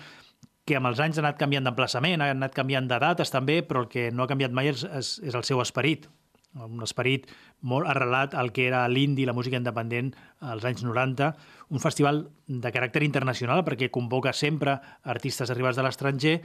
que 0.64 0.78
amb 0.80 0.88
els 0.88 1.00
anys 1.04 1.20
ha 1.20 1.24
anat 1.26 1.40
canviant 1.40 1.66
d'emplaçament, 1.68 2.22
ha 2.24 2.32
anat 2.32 2.56
canviant 2.56 2.88
de 2.88 3.00
dates 3.04 3.32
també, 3.32 3.62
però 3.68 3.84
el 3.84 3.90
que 3.92 4.10
no 4.12 4.24
ha 4.24 4.32
canviat 4.32 4.54
mai 4.56 4.72
és, 4.72 4.86
és, 4.88 5.18
és 5.24 5.36
el 5.36 5.44
seu 5.48 5.62
esperit, 5.64 6.08
un 6.54 6.84
esperit 6.86 7.26
molt 7.66 7.88
arrelat 7.90 8.36
al 8.38 8.52
que 8.54 8.68
era 8.68 8.84
l'indi, 8.88 9.26
la 9.26 9.34
música 9.34 9.58
independent 9.58 10.12
als 10.40 10.66
anys 10.70 10.84
90, 10.86 11.32
un 11.74 11.82
festival 11.82 12.22
de 12.48 12.72
caràcter 12.76 13.04
internacional 13.08 13.64
perquè 13.66 13.90
convoca 13.92 14.34
sempre 14.38 14.78
artistes 15.04 15.50
arribats 15.50 15.80
de 15.80 15.86
l'estranger, 15.88 16.36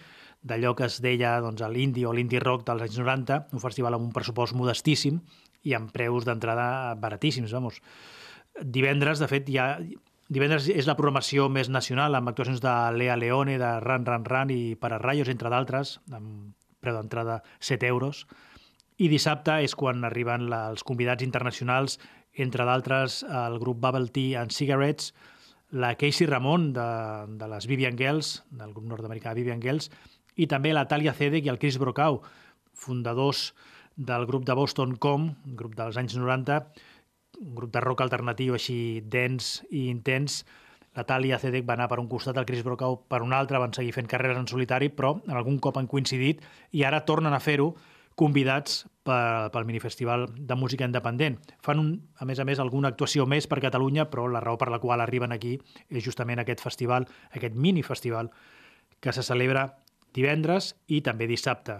d'allò 0.40 0.74
que 0.78 0.86
es 0.88 1.00
deia 1.04 1.36
doncs, 1.44 1.62
l'indi 1.68 2.06
o 2.06 2.14
l'indie 2.14 2.40
rock 2.40 2.64
dels 2.66 2.86
anys 2.88 2.98
90, 3.02 3.42
un 3.52 3.64
festival 3.64 3.98
amb 3.98 4.08
un 4.08 4.14
pressupost 4.14 4.56
modestíssim 4.56 5.20
i 5.68 5.74
amb 5.76 5.92
preus 5.92 6.24
d'entrada 6.24 6.94
baratíssims, 6.96 7.52
vamos. 7.52 7.82
Divendres, 8.62 9.20
de 9.22 9.28
fet, 9.30 9.48
ja 9.52 9.76
Divendres 10.28 10.66
és 10.68 10.84
la 10.84 10.92
programació 10.92 11.46
més 11.48 11.70
nacional, 11.72 12.12
amb 12.12 12.28
actuacions 12.28 12.60
de 12.60 12.72
Lea 12.92 13.14
Leone, 13.16 13.54
de 13.56 13.70
Ran 13.80 14.04
Ran 14.04 14.26
Ran 14.28 14.50
i 14.52 14.74
Para 14.76 14.98
Rayos, 15.00 15.30
entre 15.32 15.48
d'altres, 15.48 15.94
amb 16.12 16.52
preu 16.84 16.98
d'entrada 16.98 17.38
7 17.64 17.88
euros. 17.88 18.26
I 19.00 19.08
dissabte 19.08 19.56
és 19.64 19.72
quan 19.78 20.04
arriben 20.04 20.50
la, 20.52 20.66
els 20.68 20.84
convidats 20.84 21.24
internacionals, 21.24 21.96
entre 22.36 22.66
d'altres 22.68 23.22
el 23.24 23.56
grup 23.62 23.80
Bubble 23.80 24.12
Tea 24.12 24.42
and 24.42 24.52
Cigarettes, 24.52 25.14
la 25.70 25.94
Casey 25.96 26.28
Ramon 26.28 26.74
de, 26.76 26.88
de 27.40 27.48
les 27.48 27.66
Vivian 27.70 27.96
Girls, 27.96 28.42
del 28.50 28.76
grup 28.76 28.84
nord-americà 28.92 29.32
Vivian 29.36 29.64
Girls, 29.64 29.88
i 30.36 30.46
també 30.46 30.74
la 30.76 30.84
Talia 30.92 31.16
Zedek 31.16 31.48
i 31.48 31.54
el 31.54 31.60
Chris 31.62 31.80
Brokaw, 31.80 32.20
fundadors 32.76 33.54
del 33.96 34.28
grup 34.28 34.44
de 34.44 34.54
Boston 34.54 34.94
Com, 35.00 35.32
grup 35.58 35.72
dels 35.78 35.96
anys 35.96 36.20
90, 36.20 36.60
un 37.40 37.54
grup 37.54 37.72
de 37.72 37.80
rock 37.80 38.02
alternatiu 38.02 38.56
així 38.56 39.00
dens 39.04 39.58
i 39.70 39.88
intens. 39.88 40.42
La 40.96 41.04
Talia 41.06 41.38
Zedek 41.38 41.66
va 41.66 41.76
anar 41.76 41.88
per 41.90 42.00
un 42.02 42.08
costat, 42.10 42.36
el 42.36 42.46
Chris 42.48 42.64
Brokaw 42.66 42.96
per 43.08 43.22
un 43.22 43.34
altre, 43.36 43.60
van 43.62 43.74
seguir 43.74 43.92
fent 43.94 44.08
carreres 44.10 44.38
en 44.40 44.48
solitari, 44.50 44.88
però 44.88 45.14
en 45.28 45.36
algun 45.36 45.60
cop 45.62 45.78
han 45.78 45.86
coincidit 45.86 46.42
i 46.74 46.82
ara 46.84 47.04
tornen 47.06 47.36
a 47.36 47.40
fer-ho 47.40 47.72
convidats 48.18 48.82
per, 49.06 49.50
pel 49.54 49.66
minifestival 49.68 50.26
de 50.34 50.56
música 50.58 50.86
independent. 50.88 51.38
Fan, 51.62 51.78
un, 51.78 51.92
a 52.18 52.26
més 52.26 52.40
a 52.42 52.46
més, 52.48 52.58
alguna 52.58 52.90
actuació 52.90 53.28
més 53.30 53.46
per 53.46 53.60
Catalunya, 53.62 54.08
però 54.10 54.26
la 54.26 54.42
raó 54.42 54.58
per 54.58 54.72
la 54.74 54.80
qual 54.82 55.04
arriben 55.04 55.32
aquí 55.32 55.54
és 55.88 56.02
justament 56.02 56.42
aquest 56.42 56.64
festival, 56.64 57.06
aquest 57.30 57.54
minifestival, 57.54 58.32
que 58.98 59.14
se 59.14 59.22
celebra 59.22 59.68
divendres 60.16 60.72
i 60.90 60.98
també 61.06 61.28
dissabte 61.30 61.78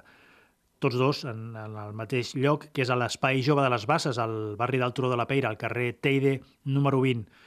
tots 0.78 0.97
dos 0.99 1.25
en, 1.28 1.52
en 1.56 1.76
el 1.76 1.94
mateix 1.99 2.35
lloc, 2.38 2.68
que 2.73 2.85
és 2.85 2.90
a 2.90 2.97
l'Espai 2.99 3.42
Jove 3.44 3.64
de 3.64 3.70
les 3.73 3.87
Basses, 3.90 4.18
al 4.18 4.56
barri 4.58 4.80
del 4.80 4.94
Turó 4.94 5.11
de 5.11 5.18
la 5.18 5.26
Peira, 5.26 5.50
al 5.50 5.58
carrer 5.61 5.92
Teide, 6.00 6.38
número 6.64 7.00
20. 7.02 7.47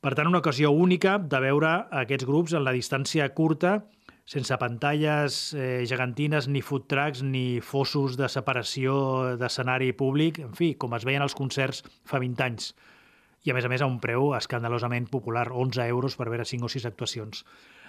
Per 0.00 0.14
tant, 0.16 0.30
una 0.30 0.40
ocasió 0.40 0.70
única 0.72 1.18
de 1.18 1.40
veure 1.44 1.72
aquests 2.02 2.24
grups 2.24 2.54
en 2.56 2.64
la 2.64 2.72
distància 2.72 3.26
curta, 3.36 3.82
sense 4.30 4.56
pantalles 4.62 5.40
eh, 5.58 5.82
gegantines, 5.90 6.46
ni 6.48 6.62
food 6.62 6.86
trucks, 6.88 7.24
ni 7.26 7.60
fossos 7.60 8.14
de 8.16 8.28
separació 8.30 8.94
d'escenari 9.40 9.90
públic, 9.98 10.38
en 10.46 10.54
fi, 10.54 10.72
com 10.78 10.94
es 10.94 11.04
veien 11.04 11.24
als 11.24 11.34
concerts 11.34 11.82
fa 12.06 12.22
20 12.22 12.46
anys. 12.46 12.72
i 13.40 13.50
a 13.50 13.54
més 13.56 13.64
a 13.64 13.68
més 13.72 13.80
a 13.80 13.86
un 13.88 13.96
preu 14.00 14.34
escandalosament 14.36 15.06
popular, 15.08 15.46
11 15.48 15.86
euros 15.88 16.16
per 16.16 16.26
veure 16.28 16.44
5 16.44 16.66
o 16.66 16.68
6 16.68 16.84
actuacions. 16.84 17.44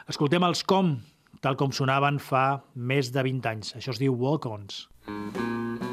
Escoltem 0.08 0.46
els 0.48 0.64
com, 0.64 0.94
tal 1.42 1.58
com 1.58 1.74
sonaven 1.74 2.22
fa 2.22 2.62
més 2.76 3.12
de 3.14 3.26
20 3.26 3.54
anys. 3.54 3.76
Això 3.82 3.96
es 3.96 4.02
diu 4.02 4.18
Walk-Ons. 4.18 4.86
forever 5.08 5.91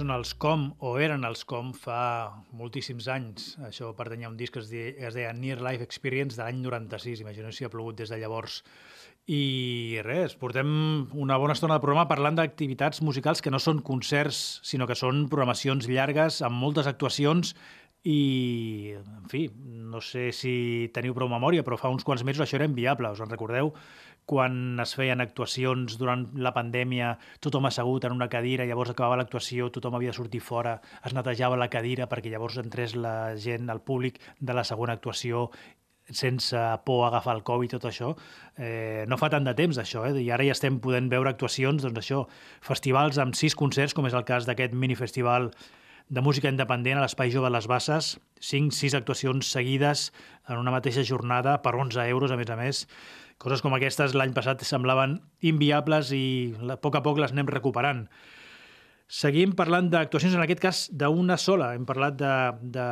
Són 0.00 0.14
els 0.14 0.30
Com, 0.40 0.62
o 0.80 0.94
eren 0.96 1.26
els 1.28 1.42
Com, 1.44 1.74
fa 1.76 2.32
moltíssims 2.56 3.04
anys. 3.12 3.50
Això 3.66 3.90
pertanyia 3.98 4.30
a 4.30 4.32
un 4.32 4.38
disc 4.38 4.54
que 4.54 4.62
es, 4.62 4.70
deia, 4.72 4.94
es 5.10 5.16
deia 5.18 5.34
Near 5.36 5.58
Life 5.60 5.84
Experience 5.84 6.38
de 6.38 6.46
l'any 6.46 6.62
96. 6.64 7.20
Imagineu 7.20 7.52
si 7.52 7.66
ha 7.66 7.72
plogut 7.72 7.98
des 7.98 8.08
de 8.08 8.16
llavors. 8.22 8.62
I 9.28 10.00
res, 10.06 10.38
portem 10.40 10.70
una 11.12 11.36
bona 11.42 11.52
estona 11.52 11.76
de 11.76 11.84
programa 11.84 12.08
parlant 12.08 12.38
d'activitats 12.38 13.02
musicals 13.04 13.44
que 13.44 13.52
no 13.52 13.60
són 13.60 13.84
concerts, 13.84 14.40
sinó 14.64 14.88
que 14.88 14.96
són 14.96 15.26
programacions 15.28 15.90
llargues 15.92 16.40
amb 16.48 16.56
moltes 16.64 16.88
actuacions 16.88 17.52
i, 18.00 18.94
en 18.96 19.28
fi, 19.28 19.42
no 19.92 20.00
sé 20.00 20.30
si 20.32 20.88
teniu 20.96 21.12
prou 21.12 21.28
memòria, 21.28 21.60
però 21.66 21.76
fa 21.76 21.92
uns 21.92 22.06
quants 22.08 22.24
mesos 22.24 22.46
això 22.46 22.56
era 22.56 22.68
inviable, 22.70 23.12
us 23.12 23.20
en 23.20 23.28
recordeu? 23.28 23.74
Quan 24.30 24.78
es 24.82 24.92
feien 24.94 25.18
actuacions 25.24 25.96
durant 25.98 26.28
la 26.38 26.52
pandèmia, 26.54 27.16
tothom 27.42 27.66
assegut 27.66 28.04
en 28.06 28.14
una 28.14 28.28
cadira, 28.30 28.66
llavors 28.68 28.92
acabava 28.92 29.18
l'actuació, 29.18 29.72
tothom 29.74 29.96
havia 29.98 30.12
de 30.12 30.18
sortir 30.20 30.42
fora, 30.44 30.76
es 31.02 31.16
netejava 31.16 31.58
la 31.58 31.70
cadira 31.72 32.06
perquè 32.06 32.30
llavors 32.30 32.60
entrés 32.62 32.94
la 32.94 33.34
gent, 33.34 33.66
el 33.74 33.82
públic 33.82 34.20
de 34.38 34.54
la 34.54 34.62
segona 34.68 34.94
actuació 34.94 35.48
sense 36.10 36.58
por 36.84 37.04
a 37.04 37.08
agafar 37.08 37.36
el 37.36 37.42
Covid 37.46 37.70
i 37.70 37.74
tot 37.76 37.88
això. 37.90 38.12
Eh, 38.58 39.04
no 39.08 39.18
fa 39.18 39.30
tant 39.30 39.46
de 39.46 39.54
temps, 39.58 39.78
això, 39.78 40.04
eh? 40.08 40.14
i 40.22 40.30
ara 40.30 40.46
ja 40.46 40.54
estem 40.56 40.80
podent 40.82 41.10
veure 41.10 41.30
actuacions, 41.30 41.82
doncs 41.82 42.02
això, 42.02 42.24
festivals 42.66 43.18
amb 43.22 43.38
sis 43.38 43.54
concerts, 43.58 43.94
com 43.94 44.06
és 44.06 44.16
el 44.16 44.26
cas 44.28 44.46
d'aquest 44.46 44.74
minifestival 44.74 45.50
de 46.10 46.22
música 46.26 46.50
independent 46.50 46.98
a 46.98 47.04
l'Espai 47.04 47.30
Jove 47.30 47.46
de 47.46 47.54
les 47.54 47.68
Basses, 47.70 48.16
5-6 48.42 48.96
actuacions 48.98 49.50
seguides 49.54 50.08
en 50.48 50.58
una 50.58 50.72
mateixa 50.74 51.04
jornada 51.06 51.60
per 51.62 51.76
11 51.78 52.08
euros, 52.10 52.34
a 52.34 52.38
més 52.40 52.50
a 52.50 52.58
més. 52.58 52.86
Coses 53.40 53.62
com 53.64 53.72
aquestes 53.72 54.12
l'any 54.12 54.34
passat 54.36 54.60
semblaven 54.68 55.16
inviables 55.48 56.10
i 56.12 56.24
a 56.60 56.76
poc 56.76 56.98
a 56.98 57.00
poc 57.04 57.22
les 57.22 57.32
anem 57.32 57.48
recuperant. 57.48 58.04
Seguim 59.10 59.56
parlant 59.58 59.88
d'actuacions, 59.90 60.36
en 60.36 60.44
aquest 60.44 60.60
cas 60.62 60.80
d'una 60.94 61.34
sola. 61.40 61.72
Hem 61.74 61.86
parlat 61.88 62.14
de, 62.20 62.34
de 62.76 62.84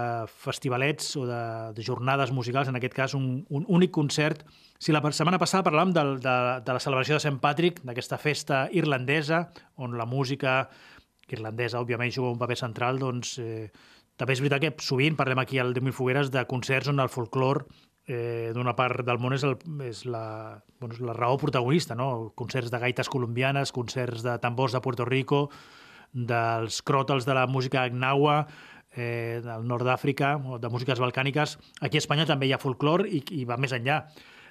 festivalets 0.42 1.12
o 1.20 1.26
de, 1.28 1.42
de 1.76 1.84
jornades 1.86 2.32
musicals, 2.34 2.66
en 2.72 2.78
aquest 2.80 2.96
cas 2.96 3.14
un, 3.14 3.44
un 3.54 3.68
únic 3.68 3.92
concert. 3.94 4.40
Si 4.82 4.90
la 4.90 5.02
setmana 5.12 5.38
passada 5.38 5.66
parlàvem 5.68 5.92
del, 5.94 6.16
de, 6.24 6.34
de 6.64 6.74
la 6.74 6.82
celebració 6.82 7.18
de 7.18 7.22
Sant 7.22 7.38
Patrick, 7.44 7.84
d'aquesta 7.86 8.18
festa 8.18 8.64
irlandesa, 8.74 9.44
on 9.76 9.94
la 10.00 10.08
música 10.10 10.64
irlandesa, 11.30 11.78
òbviament, 11.78 12.10
juga 12.10 12.32
un 12.32 12.40
paper 12.40 12.58
central, 12.58 12.98
doncs 12.98 13.36
eh, 13.44 13.68
també 14.18 14.34
és 14.34 14.42
veritat 14.42 14.64
que 14.64 14.74
sovint 14.82 15.14
parlem 15.14 15.44
aquí 15.44 15.62
al 15.62 15.70
10.000 15.76 15.94
fogueres 15.94 16.32
de 16.34 16.42
concerts 16.50 16.90
on 16.90 17.04
el 17.04 17.12
folclor 17.12 17.66
eh, 18.08 18.50
d'una 18.56 18.74
part 18.74 19.04
del 19.06 19.20
món 19.20 19.36
és, 19.36 19.44
el, 19.44 19.58
és 19.84 20.04
la, 20.08 20.62
bueno, 20.80 20.96
és 20.96 21.02
la 21.04 21.14
raó 21.16 21.36
protagonista, 21.38 21.94
no? 21.94 22.32
Concerts 22.34 22.72
de 22.72 22.80
gaites 22.80 23.10
colombianes, 23.12 23.72
concerts 23.76 24.24
de 24.24 24.38
tambors 24.42 24.72
de 24.72 24.80
Puerto 24.80 25.04
Rico, 25.04 25.50
dels 26.12 26.80
cròtals 26.82 27.28
de 27.28 27.36
la 27.36 27.46
música 27.46 27.84
gnawa, 27.92 28.46
eh, 28.96 29.40
del 29.44 29.68
nord 29.68 29.86
d'Àfrica, 29.86 30.34
de 30.58 30.72
músiques 30.72 30.98
balcàniques. 30.98 31.58
Aquí 31.84 32.00
a 32.00 32.02
Espanya 32.02 32.26
també 32.26 32.48
hi 32.48 32.56
ha 32.56 32.62
folclor 32.62 33.06
i, 33.06 33.22
i 33.36 33.44
va 33.44 33.60
més 33.60 33.76
enllà. 33.76 34.02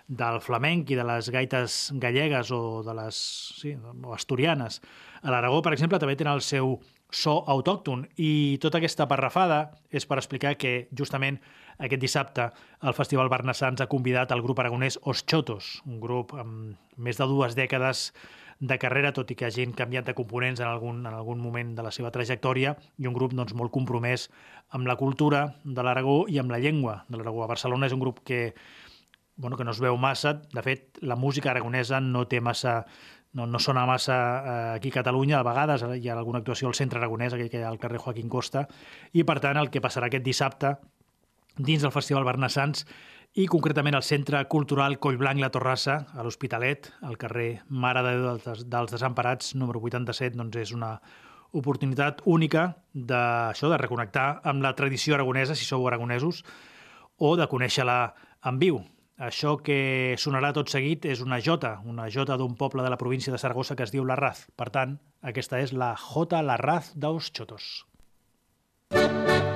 del 0.07 0.37
flamenc 0.39 0.87
i 0.87 0.95
de 0.95 1.03
les 1.03 1.27
gaites 1.35 1.73
gallegues 1.99 2.47
o 2.55 2.81
de 2.81 2.93
les 2.95 3.17
sí, 3.59 3.73
o 3.75 4.13
asturianes. 4.15 4.79
A 5.19 5.33
l'Aragó, 5.33 5.59
per 5.61 5.73
exemple, 5.73 5.99
també 5.99 6.15
tenen 6.15 6.37
el 6.37 6.41
seu 6.41 6.77
so 7.11 7.43
autòcton 7.47 8.05
i 8.15 8.57
tota 8.63 8.79
aquesta 8.79 9.07
parrafada 9.11 9.73
és 9.91 10.07
per 10.07 10.17
explicar 10.21 10.55
que 10.55 10.87
justament 10.95 11.41
aquest 11.77 12.01
dissabte 12.01 12.49
el 12.81 12.95
Festival 12.97 13.29
Barnassans 13.29 13.81
ha 13.81 13.89
convidat 13.91 14.31
el 14.33 14.41
grup 14.41 14.59
aragonès 14.59 14.99
Os 15.03 15.23
Chotos, 15.25 15.77
un 15.85 15.99
grup 16.01 16.33
amb 16.33 16.77
més 16.97 17.19
de 17.19 17.27
dues 17.29 17.55
dècades 17.57 18.11
de 18.59 18.77
carrera, 18.81 19.11
tot 19.13 19.29
i 19.29 19.35
que 19.37 19.45
hagin 19.45 19.73
canviat 19.77 20.07
de 20.07 20.15
components 20.17 20.59
en 20.63 20.67
algun, 20.67 21.03
en 21.05 21.13
algun 21.13 21.37
moment 21.37 21.75
de 21.77 21.85
la 21.85 21.91
seva 21.93 22.09
trajectòria, 22.11 22.73
i 22.97 23.05
un 23.05 23.13
grup 23.13 23.35
doncs, 23.37 23.53
molt 23.53 23.71
compromès 23.73 24.27
amb 24.73 24.89
la 24.89 24.97
cultura 24.97 25.43
de 25.63 25.85
l'Aragó 25.85 26.23
i 26.27 26.39
amb 26.41 26.51
la 26.51 26.59
llengua 26.59 27.03
de 27.07 27.19
l'Aragó. 27.19 27.43
A 27.45 27.51
Barcelona 27.53 27.85
és 27.85 27.93
un 27.93 28.01
grup 28.01 28.23
que, 28.25 28.55
bueno, 29.35 29.57
que 29.57 29.67
no 29.67 29.77
es 29.77 29.83
veu 29.83 29.97
massa. 30.01 30.39
De 30.53 30.65
fet, 30.65 30.97
la 31.01 31.15
música 31.15 31.53
aragonesa 31.53 32.01
no 32.01 32.25
té 32.25 32.41
massa 32.41 32.81
no, 33.37 33.45
no 33.45 33.59
sona 33.59 33.85
massa 33.85 34.17
eh, 34.17 34.75
aquí 34.77 34.89
a 34.89 34.97
Catalunya, 35.03 35.37
a 35.39 35.45
vegades 35.45 35.83
hi 35.99 36.09
ha 36.09 36.17
alguna 36.17 36.39
actuació 36.41 36.71
al 36.71 36.77
centre 36.79 36.97
aragonès, 36.97 37.35
aquí 37.35 37.51
que 37.51 37.59
hi 37.59 37.65
ha 37.65 37.69
al 37.69 37.77
carrer 37.77 37.99
Joaquín 38.01 38.31
Costa, 38.33 38.65
i 39.13 39.27
per 39.27 39.37
tant 39.43 39.59
el 39.61 39.69
que 39.69 39.83
passarà 39.83 40.09
aquest 40.09 40.25
dissabte 40.25 40.77
dins 41.57 41.81
del 41.83 41.93
Festival 41.93 42.25
Barnassans 42.27 42.85
i 43.37 43.45
concretament 43.45 43.93
al 43.97 44.05
Centre 44.05 44.39
Cultural 44.49 44.97
Collblanc 44.97 45.41
La 45.41 45.51
Torrassa, 45.53 45.99
a 46.17 46.23
l'Hospitalet, 46.25 46.89
al 47.05 47.17
carrer 47.21 47.61
Mare 47.69 48.01
de 48.05 48.13
Déu 48.15 48.37
dels, 48.41 48.63
dels 48.65 48.93
Desemparats, 48.93 49.53
número 49.55 49.81
87, 49.83 50.37
doncs 50.37 50.57
és 50.57 50.73
una 50.73 50.95
oportunitat 51.57 52.21
única 52.25 52.71
de, 52.93 53.19
això, 53.53 53.69
de 53.69 53.77
reconnectar 53.77 54.41
amb 54.47 54.65
la 54.65 54.73
tradició 54.77 55.15
aragonesa, 55.15 55.55
si 55.55 55.65
sou 55.65 55.85
aragonesos, 55.87 56.43
o 57.17 57.35
de 57.37 57.47
conèixer-la 57.49 57.99
en 58.45 58.59
viu. 58.61 58.81
Això 59.17 59.55
que 59.65 60.13
sonarà 60.21 60.51
tot 60.53 60.69
seguit 60.69 61.07
és 61.09 61.23
una 61.25 61.39
jota, 61.41 61.79
una 61.89 62.05
jota 62.13 62.37
d'un 62.37 62.53
poble 62.57 62.85
de 62.85 62.91
la 62.93 62.99
província 63.01 63.33
de 63.33 63.41
Saragossa 63.41 63.75
que 63.75 63.87
es 63.87 63.93
diu 63.93 64.05
Larraz. 64.05 64.45
Per 64.55 64.69
tant, 64.69 64.99
aquesta 65.21 65.61
és 65.61 65.73
la 65.73 65.95
Jota 65.97 66.43
Larraz 66.45 66.93
dels 66.93 67.31
Xotos. 67.33 67.87
A 68.93 69.46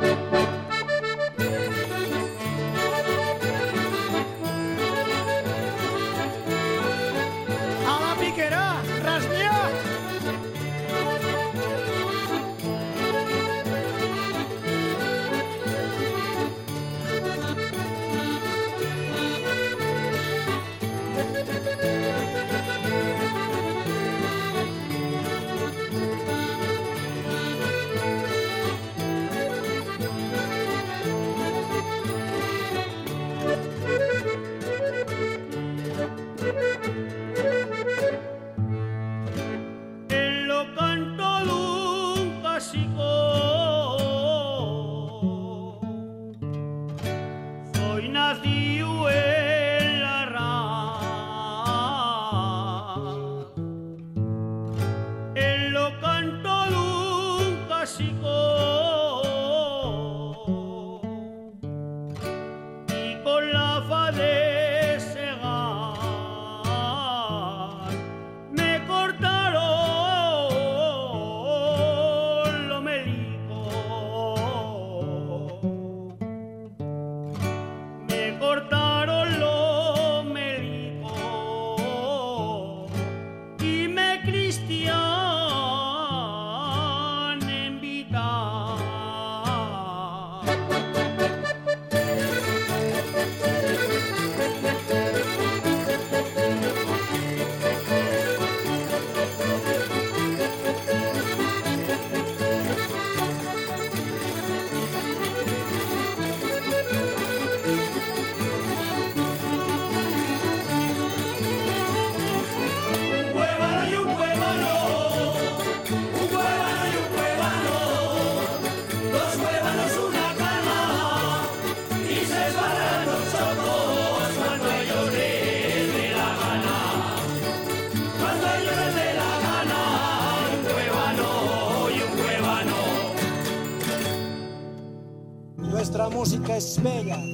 espera. 136.58 137.31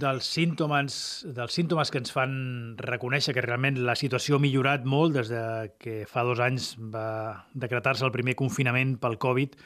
Dels 0.00 0.26
símptomes, 0.26 0.94
dels 1.36 1.54
símptomes 1.54 1.92
que 1.92 2.00
ens 2.00 2.12
fan 2.14 2.32
reconèixer 2.80 3.34
que 3.36 3.44
realment 3.44 3.78
la 3.84 3.96
situació 3.98 4.38
ha 4.38 4.42
millorat 4.42 4.86
molt 4.88 5.18
des 5.18 5.30
de 5.32 5.44
que 5.80 6.02
fa 6.08 6.24
dos 6.26 6.40
anys 6.40 6.72
va 6.80 7.46
decretar-se 7.52 8.06
el 8.06 8.14
primer 8.14 8.36
confinament 8.38 8.96
pel 9.02 9.18
Covid 9.20 9.58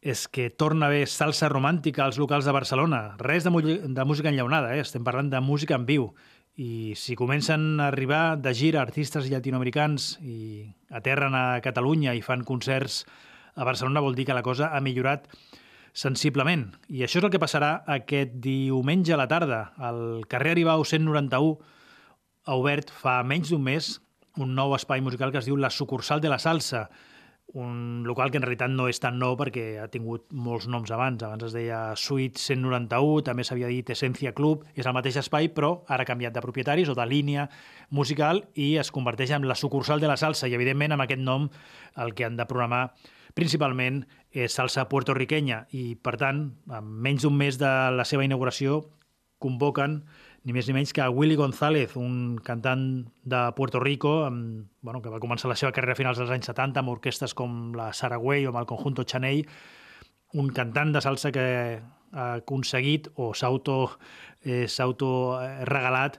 és 0.00 0.26
que 0.32 0.48
torna 0.48 0.86
a 0.86 0.88
haver 0.88 1.06
salsa 1.12 1.50
romàntica 1.52 2.04
als 2.04 2.18
locals 2.20 2.46
de 2.48 2.54
Barcelona. 2.56 3.00
Res 3.20 3.44
de, 3.44 3.52
de 3.84 4.04
música 4.08 4.30
enllaunada, 4.32 4.72
eh? 4.76 4.80
estem 4.80 5.04
parlant 5.04 5.28
de 5.32 5.40
música 5.44 5.76
en 5.76 5.84
viu. 5.88 6.08
I 6.56 6.94
si 6.96 7.16
comencen 7.16 7.80
a 7.80 7.88
arribar 7.88 8.38
de 8.40 8.52
gira 8.56 8.80
artistes 8.80 9.28
llatinoamericans 9.28 10.14
i 10.24 10.64
aterren 10.90 11.36
a 11.36 11.60
Catalunya 11.64 12.16
i 12.16 12.24
fan 12.24 12.44
concerts 12.48 13.04
a 13.54 13.64
Barcelona, 13.64 14.00
vol 14.00 14.16
dir 14.16 14.26
que 14.28 14.36
la 14.36 14.44
cosa 14.44 14.72
ha 14.72 14.80
millorat 14.80 15.28
sensiblement. 16.00 16.70
I 16.88 17.04
això 17.04 17.20
és 17.20 17.26
el 17.26 17.32
que 17.32 17.42
passarà 17.42 17.82
aquest 17.98 18.38
diumenge 18.40 19.12
a 19.12 19.20
la 19.20 19.28
tarda. 19.28 19.60
El 19.90 20.24
carrer 20.30 20.54
Aribau 20.54 20.84
191 20.88 21.58
ha 22.48 22.56
obert 22.56 22.92
fa 23.02 23.20
menys 23.26 23.52
d'un 23.52 23.62
mes 23.62 23.98
un 24.40 24.54
nou 24.56 24.72
espai 24.76 25.02
musical 25.04 25.32
que 25.32 25.40
es 25.42 25.48
diu 25.48 25.58
La 25.60 25.70
Sucursal 25.74 26.22
de 26.22 26.30
la 26.30 26.38
Salsa, 26.38 26.88
un 27.52 28.04
local 28.06 28.30
que 28.30 28.38
en 28.38 28.44
realitat 28.44 28.70
no 28.70 28.86
és 28.86 29.00
tan 29.02 29.16
nou 29.18 29.34
perquè 29.36 29.80
ha 29.82 29.88
tingut 29.90 30.28
molts 30.30 30.68
noms 30.70 30.92
abans. 30.94 31.22
Abans 31.26 31.48
es 31.48 31.54
deia 31.56 31.80
Suite 31.98 32.38
191, 32.38 33.24
també 33.26 33.44
s'havia 33.44 33.68
dit 33.68 33.90
Essència 33.90 34.32
Club, 34.32 34.62
és 34.78 34.86
el 34.86 34.94
mateix 34.94 35.18
espai, 35.20 35.50
però 35.52 35.80
ara 35.88 36.06
ha 36.06 36.08
canviat 36.08 36.36
de 36.36 36.44
propietaris 36.44 36.88
o 36.88 36.94
de 36.94 37.06
línia 37.10 37.48
musical 37.90 38.44
i 38.54 38.76
es 38.80 38.92
converteix 38.94 39.34
en 39.34 39.48
la 39.50 39.58
sucursal 39.58 40.00
de 40.00 40.08
la 40.08 40.16
salsa 40.20 40.48
i, 40.48 40.54
evidentment, 40.54 40.94
amb 40.94 41.08
aquest 41.08 41.26
nom 41.26 41.50
el 41.98 42.14
que 42.14 42.28
han 42.28 42.38
de 42.38 42.46
programar 42.46 42.86
principalment 43.34 44.04
és 44.30 44.54
salsa 44.54 44.86
puertorriquenya 44.90 45.64
i, 45.76 45.94
per 45.96 46.16
tant, 46.20 46.44
en 46.70 46.90
menys 47.04 47.26
d'un 47.26 47.36
mes 47.36 47.58
de 47.60 47.70
la 47.94 48.06
seva 48.08 48.26
inauguració, 48.26 48.82
convoquen 49.40 50.02
ni 50.44 50.54
més 50.56 50.68
ni 50.68 50.74
menys 50.76 50.94
que 50.96 51.04
Willy 51.12 51.36
González, 51.36 51.96
un 52.00 52.38
cantant 52.44 52.84
de 53.28 53.40
Puerto 53.56 53.80
Rico 53.80 54.22
amb, 54.24 54.70
bueno, 54.80 55.02
que 55.04 55.12
va 55.12 55.20
començar 55.20 55.50
la 55.50 55.56
seva 55.58 55.72
carrera 55.76 55.92
a 55.96 56.00
finals 56.00 56.20
dels 56.20 56.32
anys 56.32 56.48
70 56.48 56.80
amb 56.80 56.92
orquestes 56.94 57.34
com 57.36 57.74
la 57.76 57.90
Saragüey 57.96 58.46
o 58.46 58.52
amb 58.52 58.62
el 58.62 58.68
Conjunto 58.70 59.04
Chaney, 59.04 59.44
un 60.40 60.48
cantant 60.56 60.94
de 60.94 61.02
salsa 61.04 61.32
que 61.34 61.46
ha 62.12 62.28
aconseguit 62.40 63.10
o 63.20 63.34
s'auto 63.34 63.80
eh, 64.44 64.64
eh, 64.64 65.64
regalat 65.68 66.18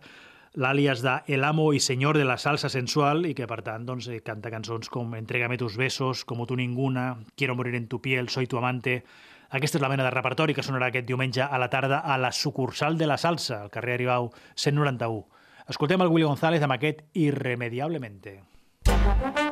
l'àlies 0.53 1.01
de 1.01 1.21
El 1.27 1.43
amo 1.43 1.73
y 1.73 1.79
señor 1.79 2.17
de 2.17 2.25
la 2.25 2.37
salsa 2.37 2.69
sensual 2.69 3.25
i 3.25 3.33
que, 3.33 3.47
per 3.47 3.61
tant, 3.63 3.85
doncs, 3.87 4.07
eh, 4.07 4.21
canta 4.25 4.51
cançons 4.51 4.89
com 4.89 5.15
Entrégame 5.15 5.57
tus 5.57 5.77
besos, 5.77 6.25
Como 6.25 6.45
tu 6.45 6.55
ninguna, 6.55 7.17
Quiero 7.35 7.55
morir 7.55 7.75
en 7.75 7.87
tu 7.87 8.01
piel, 8.01 8.29
Soy 8.29 8.47
tu 8.47 8.57
amante... 8.57 9.03
Aquesta 9.51 9.77
és 9.77 9.81
la 9.83 9.89
mena 9.91 10.05
de 10.05 10.11
repertori 10.13 10.53
que 10.55 10.63
sonarà 10.63 10.87
aquest 10.87 11.03
diumenge 11.09 11.43
a 11.43 11.57
la 11.59 11.67
tarda 11.67 11.97
a 11.99 12.15
la 12.17 12.31
sucursal 12.31 12.95
de 12.97 13.03
la 13.05 13.17
salsa, 13.19 13.63
al 13.63 13.69
carrer 13.69 13.97
Aribau 13.97 14.31
191. 14.55 15.27
Escoltem 15.67 15.99
el 15.99 16.07
Willy 16.07 16.23
González 16.23 16.63
amb 16.63 16.77
aquest 16.79 17.03
Irremediablemente. 17.19 18.39
Mira 18.87 19.50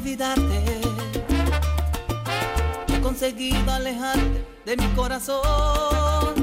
olvidarte. 0.00 0.80
He 2.88 3.00
conseguido 3.00 3.70
alejarte 3.70 4.46
de 4.64 4.76
mi 4.76 4.86
corazón. 4.94 6.39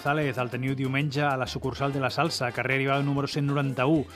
González, 0.00 0.38
el 0.40 0.48
teniu 0.48 0.72
diumenge 0.72 1.20
a 1.20 1.34
la 1.36 1.44
sucursal 1.44 1.92
de 1.92 2.00
la 2.00 2.08
Salsa, 2.08 2.48
carrer 2.56 2.78
Aribau 2.78 3.02
número 3.04 3.28
191. 3.28 4.06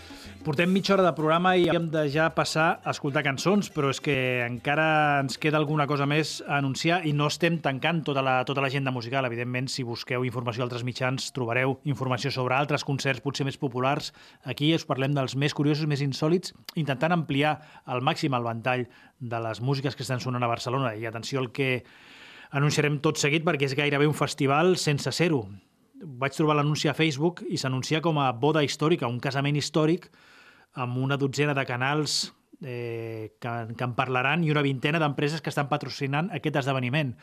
Portem 0.41 0.71
mitja 0.73 0.95
hora 0.95 1.03
de 1.05 1.11
programa 1.13 1.51
i 1.61 1.67
hem 1.69 1.91
de 1.93 2.07
ja 2.09 2.31
passar 2.33 2.79
a 2.81 2.95
escoltar 2.95 3.21
cançons, 3.27 3.69
però 3.69 3.91
és 3.93 4.01
que 4.01 4.15
encara 4.47 5.21
ens 5.21 5.37
queda 5.37 5.59
alguna 5.61 5.85
cosa 5.85 6.07
més 6.09 6.39
a 6.47 6.55
anunciar 6.57 7.03
i 7.05 7.13
no 7.13 7.27
estem 7.29 7.59
tancant 7.61 8.01
tota 8.07 8.23
la, 8.25 8.39
tota 8.49 8.65
l'agenda 8.65 8.95
musical. 8.97 9.29
Evidentment, 9.29 9.69
si 9.69 9.85
busqueu 9.85 10.25
informació 10.25 10.65
a 10.65 10.67
altres 10.71 10.87
mitjans, 10.89 11.27
trobareu 11.37 11.77
informació 11.85 12.33
sobre 12.33 12.57
altres 12.57 12.87
concerts 12.89 13.21
potser 13.21 13.45
més 13.45 13.61
populars. 13.61 14.15
Aquí 14.49 14.73
us 14.73 14.89
parlem 14.89 15.13
dels 15.13 15.37
més 15.37 15.53
curiosos, 15.53 15.85
més 15.85 16.01
insòlits, 16.01 16.57
intentant 16.81 17.13
ampliar 17.13 17.59
al 17.85 18.01
màxim 18.01 18.33
el 18.33 18.49
ventall 18.49 18.87
de 19.21 19.43
les 19.51 19.61
músiques 19.61 19.93
que 19.93 20.07
estan 20.09 20.25
sonant 20.25 20.49
a 20.49 20.49
Barcelona. 20.49 20.97
I 20.97 21.05
atenció 21.13 21.45
al 21.45 21.53
que 21.53 21.85
anunciarem 22.57 23.03
tot 23.05 23.21
seguit 23.21 23.45
perquè 23.45 23.69
és 23.69 23.77
gairebé 23.77 24.09
un 24.09 24.17
festival 24.17 24.79
sense 24.81 25.13
ser-ho. 25.13 25.45
Vaig 25.95 26.35
trobar 26.35 26.57
l'anunci 26.59 26.89
a 26.91 26.97
Facebook 26.97 27.45
i 27.47 27.59
s'anuncia 27.61 28.01
com 28.03 28.19
a 28.19 28.33
boda 28.33 28.65
històrica, 28.67 29.11
un 29.11 29.21
casament 29.23 29.57
històric 29.57 30.09
amb 30.83 30.99
una 30.99 31.17
dotzena 31.17 31.55
de 31.55 31.65
canals 31.69 32.33
eh, 32.63 33.37
que, 33.39 33.53
que 33.79 33.87
en 33.87 33.95
parlaran 33.95 34.43
i 34.43 34.51
una 34.51 34.65
vintena 34.67 34.99
d'empreses 34.99 35.41
que 35.41 35.53
estan 35.53 35.71
patrocinant 35.71 36.33
aquest 36.35 36.59
esdeveniment. 36.65 37.15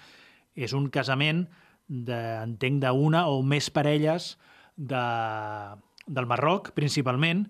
És 0.55 0.71
un 0.77 0.87
casament, 0.91 1.45
de, 1.91 2.19
entenc, 2.45 2.79
d'una 2.83 3.25
o 3.27 3.41
més 3.43 3.69
parelles 3.73 4.35
de, 4.77 5.03
del 6.07 6.29
Marroc, 6.29 6.71
principalment, 6.77 7.45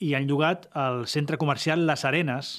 i 0.00 0.14
han 0.16 0.26
llogat 0.26 0.66
el 0.74 1.06
centre 1.12 1.38
comercial 1.38 1.86
Les 1.86 2.04
Arenes 2.08 2.52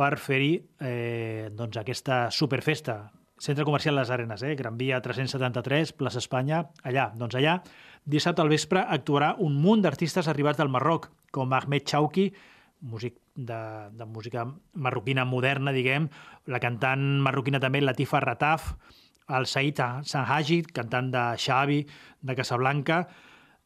per 0.00 0.16
fer-hi 0.18 0.54
eh, 0.80 1.50
doncs 1.54 1.78
aquesta 1.78 2.24
superfesta. 2.34 3.02
Centre 3.40 3.64
Comercial 3.64 3.96
Les 3.96 4.10
Arenes, 4.12 4.42
eh? 4.44 4.54
Gran 4.54 4.76
Via 4.76 5.00
373, 5.00 5.94
plaça 5.96 6.20
Espanya, 6.20 6.66
allà. 6.84 7.08
Doncs 7.16 7.38
allà, 7.40 7.56
dissabte 8.04 8.44
al 8.44 8.52
vespre, 8.52 8.84
actuarà 8.84 9.32
un 9.40 9.56
munt 9.56 9.80
d'artistes 9.80 10.28
arribats 10.28 10.60
del 10.60 10.68
Marroc, 10.68 11.08
com 11.32 11.52
Ahmed 11.56 11.86
Chauki, 11.88 12.28
músic 12.80 13.16
de, 13.34 13.60
de 13.96 14.04
música 14.04 14.44
marroquina 14.74 15.24
moderna, 15.24 15.72
diguem, 15.72 16.10
la 16.52 16.60
cantant 16.60 17.20
marroquina 17.24 17.60
també 17.60 17.80
Latifa 17.80 18.20
Rataf, 18.20 18.74
el 19.30 19.46
Said 19.46 19.80
Sanhaji, 20.04 20.62
cantant 20.76 21.10
de 21.12 21.24
Xavi, 21.40 21.84
de 22.20 22.36
Casablanca, 22.36 23.06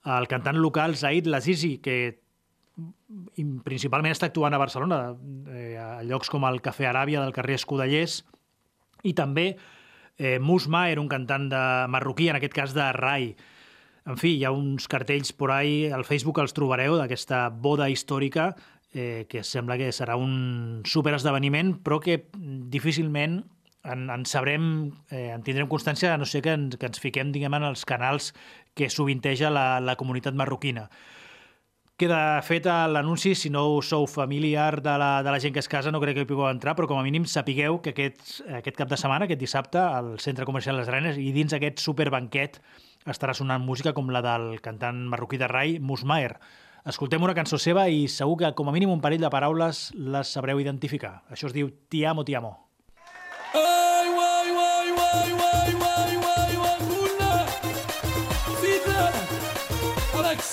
el 0.05 0.29
cantant 0.29 0.61
local 0.61 0.95
Zaid 1.01 1.27
Lazizi, 1.27 1.79
que 1.83 2.21
principalment 3.65 4.13
està 4.13 4.29
actuant 4.29 4.55
a 4.55 4.61
Barcelona, 4.61 5.01
eh, 5.51 5.75
a 5.81 6.03
llocs 6.07 6.31
com 6.31 6.45
el 6.47 6.61
Cafè 6.63 6.89
Aràbia 6.91 7.23
del 7.23 7.35
carrer 7.35 7.57
Escudellers, 7.59 8.23
i 9.05 9.15
també 9.15 9.53
eh, 10.19 10.39
Mus 10.41 10.69
Maher, 10.69 10.99
un 10.99 11.09
cantant 11.09 11.49
de 11.53 11.65
marroquí, 11.93 12.29
en 12.29 12.41
aquest 12.41 12.57
cas 12.57 12.75
de 12.77 12.91
Rai. 12.97 13.35
En 14.05 14.19
fi, 14.21 14.35
hi 14.37 14.45
ha 14.45 14.53
uns 14.53 14.89
cartells 14.91 15.33
por 15.33 15.53
ahí, 15.55 15.87
al 15.89 16.05
Facebook 16.05 16.41
els 16.43 16.57
trobareu, 16.57 16.99
d'aquesta 17.01 17.49
boda 17.49 17.89
històrica, 17.93 18.53
eh, 18.93 19.27
que 19.29 19.43
sembla 19.45 19.79
que 19.81 19.91
serà 19.93 20.17
un 20.21 20.83
superesdeveniment, 20.89 21.75
però 21.85 22.01
que 22.01 22.23
difícilment 22.35 23.43
en, 23.85 24.09
en 24.11 24.25
sabrem, 24.29 24.93
eh, 25.11 25.31
en 25.35 25.43
tindrem 25.45 25.69
constància, 25.69 26.17
no 26.21 26.29
sé 26.29 26.41
que 26.45 26.55
ens, 26.57 26.79
que 26.81 26.89
ens 26.89 27.01
fiquem, 27.03 27.33
diguem, 27.35 27.57
en 27.59 27.69
els 27.69 27.85
canals 27.89 28.33
que 28.75 28.89
sovinteja 28.91 29.53
la, 29.53 29.81
la 29.81 29.97
comunitat 30.01 30.37
marroquina. 30.37 30.89
Queda 31.95 32.43
feta 32.43 32.89
l'anunci, 32.91 33.37
si 33.39 33.53
no 33.55 33.69
us 33.77 33.93
sou 33.93 34.09
familiar 34.11 34.81
de 34.83 34.97
la, 34.99 35.23
de 35.23 35.31
la 35.31 35.39
gent 35.39 35.55
que 35.55 35.63
es 35.63 35.71
casa, 35.71 35.93
no 35.95 36.01
crec 36.03 36.17
que 36.19 36.25
hi 36.25 36.29
pugueu 36.31 36.49
entrar, 36.51 36.75
però 36.75 36.89
com 36.91 36.99
a 36.99 37.05
mínim 37.07 37.23
sapigueu 37.31 37.79
que 37.85 37.93
aquest, 37.95 38.41
aquest 38.51 38.81
cap 38.81 38.91
de 38.91 38.99
setmana, 38.99 39.29
aquest 39.29 39.39
dissabte, 39.39 39.79
al 39.79 40.17
Centre 40.19 40.49
Comercial 40.49 40.81
Les 40.81 40.91
Arenes, 40.91 41.23
i 41.23 41.31
dins 41.37 41.55
aquest 41.55 41.79
superbanquet 41.85 42.59
estarà 43.07 43.37
sonant 43.39 43.63
música 43.63 43.95
com 43.95 44.11
la 44.11 44.25
del 44.27 44.59
cantant 44.65 45.05
marroquí 45.13 45.39
de 45.39 45.47
Rai, 45.47 45.79
Musmaer. 45.79 46.35
Escoltem 46.91 47.23
una 47.23 47.39
cançó 47.39 47.63
seva 47.63 47.87
i 47.87 48.09
segur 48.11 48.41
que 48.43 48.55
com 48.59 48.69
a 48.69 48.75
mínim 48.75 48.91
un 48.91 49.01
parell 49.05 49.23
de 49.23 49.31
paraules 49.31 49.87
les 49.95 50.35
sabreu 50.35 50.59
identificar. 50.59 51.21
Això 51.31 51.47
es 51.47 51.55
diu 51.55 51.71
Ti 51.89 52.05
amo, 52.11 52.27
ti 52.27 52.35
amo. 52.35 52.57
اي 53.55 53.84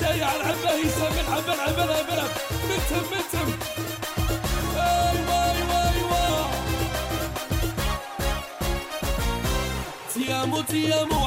سايع 0.01 0.27
على 0.27 0.43
عمه 0.43 0.71
هيثم 0.71 1.19
العمل 1.19 1.59
عمل 1.59 1.91
عمل 1.91 2.21
متهم 2.69 3.05
متهم. 3.11 3.59
ايوا 4.75 5.39
ايوا 5.51 5.79
ايوا 5.91 6.47
تيامو 10.13 10.61
تيامو. 10.61 11.25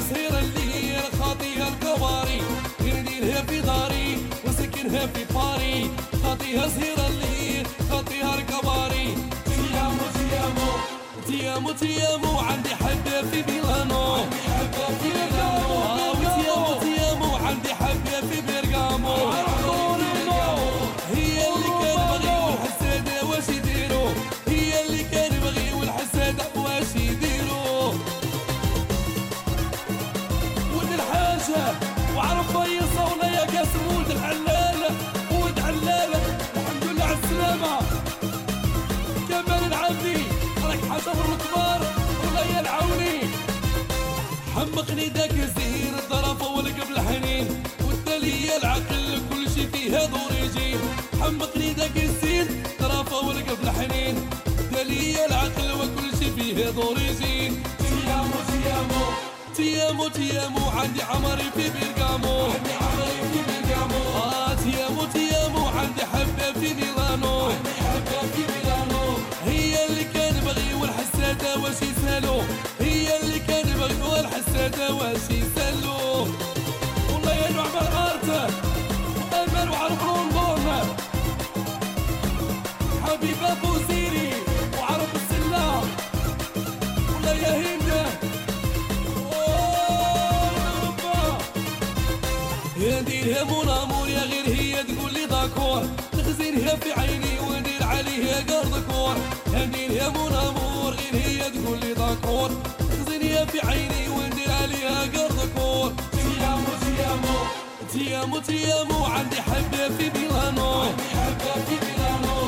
صغيرة 0.00 0.38
الليل 0.38 1.02
خاطيها 1.20 1.68
الكباري 1.68 2.42
نديرها 2.80 3.42
في 3.42 3.60
داري 3.60 4.18
ونسكنها 4.44 5.06
في 5.06 5.24
باري. 5.34 5.90
خاطيها 6.24 6.68
صغيرة 6.68 7.06
الليل 7.06 7.66
خاطيها 7.90 8.34
الكباري 8.34 9.14
تيامو 9.46 10.06
تيامو. 10.18 10.70
تيامو 11.26 11.72
تيامو. 11.72 12.38
عندي 12.38 12.68
حبة 12.68 13.22
في 13.30 13.52
ميلانو. 13.52 14.12
عندي 14.12 14.36
حبة 14.36 14.86
في 15.00 15.08
ميلانو. 15.08 16.09
من 41.14 41.32
الكبار 41.34 41.80
ولا 42.24 42.42
يا 42.54 42.60
العوني 42.60 43.18
حمقني 44.56 45.08
داك 45.08 45.30
الزهير 45.30 45.94
الظرف 45.98 46.42
والقبل 46.42 46.92
الحنين 46.96 47.62
والتالي 47.86 48.56
العقل 48.56 49.22
كل 49.30 49.44
شي 49.54 49.66
فيها 49.72 50.04
دور 50.06 50.32
يجي 50.42 50.76
حمقني 51.20 51.72
داك 51.72 51.96
الزين 51.96 52.46
الظرف 52.80 53.12
والقبل 53.12 53.68
الحنين 53.68 54.30
تالي 54.72 55.26
العقل 55.26 55.68
وكل 55.72 56.08
شي 56.18 56.30
فيها 56.36 56.70
دور 56.70 56.96
يجي 56.98 57.52
تيامو 57.78 58.38
تيامو. 58.52 59.04
تيامو 59.56 60.08
تيامو. 60.08 60.64
عندي 60.70 61.02
عمري 61.02 61.48
في 61.56 61.64
بيرغامو 61.74 62.36
عندي 62.44 62.72
عمري 62.82 63.20
في 63.32 63.40
بيرغامو 63.48 64.02
آه 64.16 64.54
تيامو 64.54 65.04
تيامو. 65.14 65.66
عندي 65.68 66.02
حبة 66.12 66.39
واش 74.78 75.30
يسالو 75.30 76.26
والله 77.12 77.34
يا 77.34 77.50
نوع 77.52 77.64
بالغارته 77.64 78.44
أمل 79.32 79.70
وعرف 79.70 80.02
لندن 80.02 80.86
حبيبة 83.06 83.54
بوزيري 83.62 84.32
وعرف 84.78 85.10
السلام 85.14 85.82
والله 87.14 87.32
يا 87.34 87.52
هند. 87.56 87.90
نديرها 93.00 93.44
مون 93.84 94.08
يا 94.08 94.20
غير 94.22 94.46
هي 94.54 94.82
تقول 94.82 95.12
لي 95.12 95.26
داكور 95.26 95.82
تخزينها 96.12 96.76
في 96.76 96.92
عيني 97.00 97.40
وندير 97.40 97.82
عليها 97.82 98.36
قرض 98.50 98.84
كور. 98.90 99.16
يا 99.54 99.64
نديرها 99.66 100.08
مون 100.50 100.92
غير 100.94 101.14
هي 101.24 101.50
تقول 101.50 101.80
لي 101.80 101.94
داكور 101.94 102.50
تخزينها 102.78 103.44
في 103.44 103.66
عيني 103.66 104.08
قرض 104.98 105.48
كور 105.56 105.92
تيامو 106.12 106.72
تيامو 106.84 107.38
تيامو 107.92 108.38
تيامو 108.38 109.04
عندي 109.04 109.42
حبة 109.42 109.88
في 109.98 110.10
ميلانو 110.18 110.70
عندي 110.80 111.02
حبة 111.02 111.52
في 111.68 111.76
ميلانو 111.86 112.38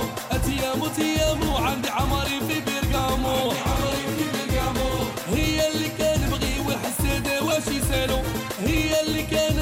تيامو 0.46 0.86
تيامو 0.88 1.56
عندي 1.56 1.88
عمري 1.88 2.40
في 2.48 2.60
بيرغامو. 2.60 3.38
عندي 3.38 3.60
عمري 3.60 4.06
في 4.16 4.24
بيرغامو. 4.32 4.90
هي 5.34 5.68
اللي 5.68 5.88
كان 5.98 6.30
بغي 6.30 6.54
والحسادة 6.66 7.42
واش 7.44 7.66
يسألو؟ 7.66 8.18
هي 8.66 9.00
اللي 9.02 9.22
كان 9.22 9.61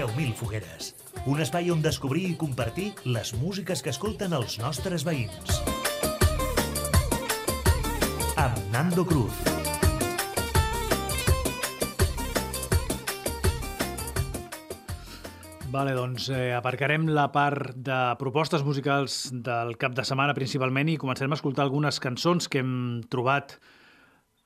10.000 0.00 0.32
fogueres. 0.32 0.94
Un 1.28 1.42
espai 1.44 1.68
on 1.68 1.82
descobrir 1.84 2.24
i 2.30 2.36
compartir 2.40 2.94
les 3.04 3.34
músiques 3.36 3.82
que 3.84 3.92
escolten 3.92 4.32
els 4.32 4.56
nostres 4.56 5.04
veïns. 5.04 5.58
Amb 8.40 8.56
Nando 8.72 9.04
Cruz. 9.04 9.36
Vale, 15.70 15.92
doncs 15.94 16.30
eh, 16.32 16.48
aparcarem 16.56 17.04
la 17.12 17.28
part 17.30 17.76
de 17.76 17.98
propostes 18.18 18.64
musicals 18.64 19.26
del 19.30 19.76
cap 19.78 19.92
de 19.94 20.06
setmana 20.08 20.32
principalment 20.34 20.88
i 20.88 20.96
començarem 20.98 21.36
a 21.36 21.38
escoltar 21.38 21.68
algunes 21.68 22.00
cançons 22.00 22.48
que 22.48 22.64
hem 22.64 22.72
trobat 23.12 23.58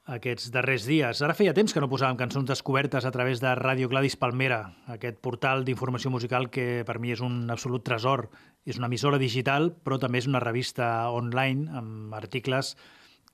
aquests 0.05 0.50
darrers 0.52 0.84
dies. 0.84 1.22
Ara 1.24 1.34
feia 1.36 1.55
temps 1.57 1.72
que 1.72 1.80
no 1.80 1.88
posàvem 1.88 2.18
cançons 2.20 2.48
descobertes 2.48 3.07
a 3.09 3.11
través 3.11 3.40
de 3.40 3.55
Ràdio 3.57 3.88
Gladys 3.88 4.16
Palmera, 4.20 4.74
aquest 4.86 5.16
portal 5.24 5.64
d'informació 5.64 6.11
musical 6.12 6.50
que 6.52 6.84
per 6.84 6.98
mi 7.00 7.14
és 7.14 7.22
un 7.24 7.50
absolut 7.50 7.84
tresor. 7.84 8.28
És 8.68 8.76
una 8.76 8.86
emissora 8.86 9.18
digital, 9.18 9.72
però 9.72 9.98
també 9.98 10.18
és 10.20 10.28
una 10.28 10.40
revista 10.40 11.11
online 11.11 11.70
amb 11.72 12.14
articles 12.14 12.76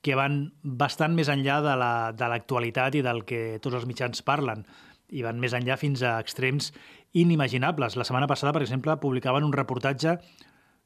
que 0.00 0.14
van 0.14 0.52
bastant 0.62 1.14
més 1.14 1.28
enllà 1.28 1.60
de 1.60 1.76
la- 1.76 2.12
de 2.12 2.28
l'actualitat 2.28 2.94
la, 2.94 2.98
i 2.98 3.02
del 3.02 3.24
que 3.24 3.58
tots 3.60 3.74
els 3.74 3.86
mitjans 3.86 4.22
parlen 4.22 4.64
i 5.10 5.22
van 5.22 5.40
més 5.40 5.52
enllà 5.52 5.76
fins 5.76 6.02
a 6.02 6.20
extrems 6.20 6.72
inimaginables. 7.12 7.96
La 7.96 8.04
setmana 8.04 8.28
passada, 8.28 8.52
per 8.52 8.62
exemple, 8.62 8.96
publicaven 8.96 9.44
un 9.44 9.52
reportatge 9.52 10.20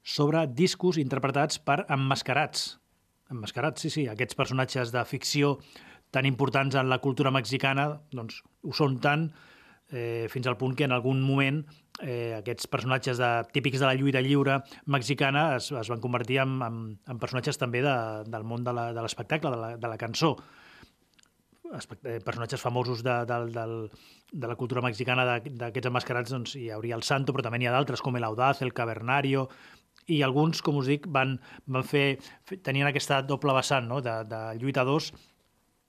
sobre 0.02 0.46
discos 0.46 0.96
interpretats 0.96 1.58
per 1.58 1.84
emmascarats. 1.88 2.80
Emmascarats, 3.34 3.82
sí, 3.82 3.90
sí, 3.90 4.06
aquests 4.08 4.36
personatges 4.38 4.92
de 4.94 5.02
ficció 5.10 5.56
tan 6.14 6.26
importants 6.28 6.76
en 6.78 6.88
la 6.88 7.00
cultura 7.02 7.32
mexicana, 7.34 7.88
doncs 8.14 8.40
ho 8.62 8.72
són 8.76 9.00
tant 9.02 9.28
eh, 9.90 10.28
fins 10.30 10.46
al 10.46 10.56
punt 10.60 10.76
que 10.78 10.86
en 10.86 10.94
algun 10.94 11.18
moment 11.26 11.64
eh, 12.00 12.36
aquests 12.38 12.68
personatges 12.70 13.18
de, 13.18 13.30
típics 13.54 13.80
de 13.82 13.88
la 13.88 13.96
lluita 13.98 14.22
lliure 14.22 14.60
mexicana 14.86 15.56
es, 15.56 15.72
es 15.74 15.90
van 15.90 16.00
convertir 16.04 16.38
en, 16.44 16.54
en, 16.62 16.78
en 17.10 17.18
personatges 17.22 17.58
també 17.58 17.82
de, 17.82 17.96
del 18.30 18.46
món 18.46 18.62
de 18.66 18.72
la- 18.76 18.92
de 18.94 19.02
l'espectacle, 19.02 19.50
de, 19.50 19.58
la, 19.64 19.72
de 19.76 19.90
la 19.90 19.98
cançó. 19.98 20.36
Espect- 21.74 22.06
eh, 22.06 22.20
personatges 22.22 22.60
famosos 22.62 23.02
de, 23.02 23.14
de, 23.26 23.38
del, 23.50 23.74
de 24.30 24.46
la 24.46 24.54
cultura 24.54 24.82
mexicana 24.84 25.24
de- 25.32 25.50
d'aquests 25.58 25.90
emmascarats 25.90 26.30
doncs, 26.30 26.54
hi 26.60 26.68
hauria 26.70 26.94
el 26.94 27.02
Santo, 27.02 27.32
però 27.34 27.42
també 27.48 27.58
n'hi 27.58 27.66
ha 27.70 27.74
d'altres, 27.74 28.02
com 28.04 28.14
el 28.20 28.24
Audaz, 28.28 28.60
el 28.62 28.74
Cavernario, 28.76 29.48
i 30.06 30.22
alguns, 30.22 30.60
com 30.62 30.76
us 30.80 30.86
dic, 30.90 31.06
van, 31.08 31.38
van 31.66 31.84
fer, 31.86 32.18
fe- 32.44 32.58
tenien 32.60 32.86
aquesta 32.90 33.22
doble 33.22 33.54
vessant 33.56 33.86
no? 33.88 34.00
de, 34.04 34.18
de 34.28 34.40
lluitadors 34.60 35.12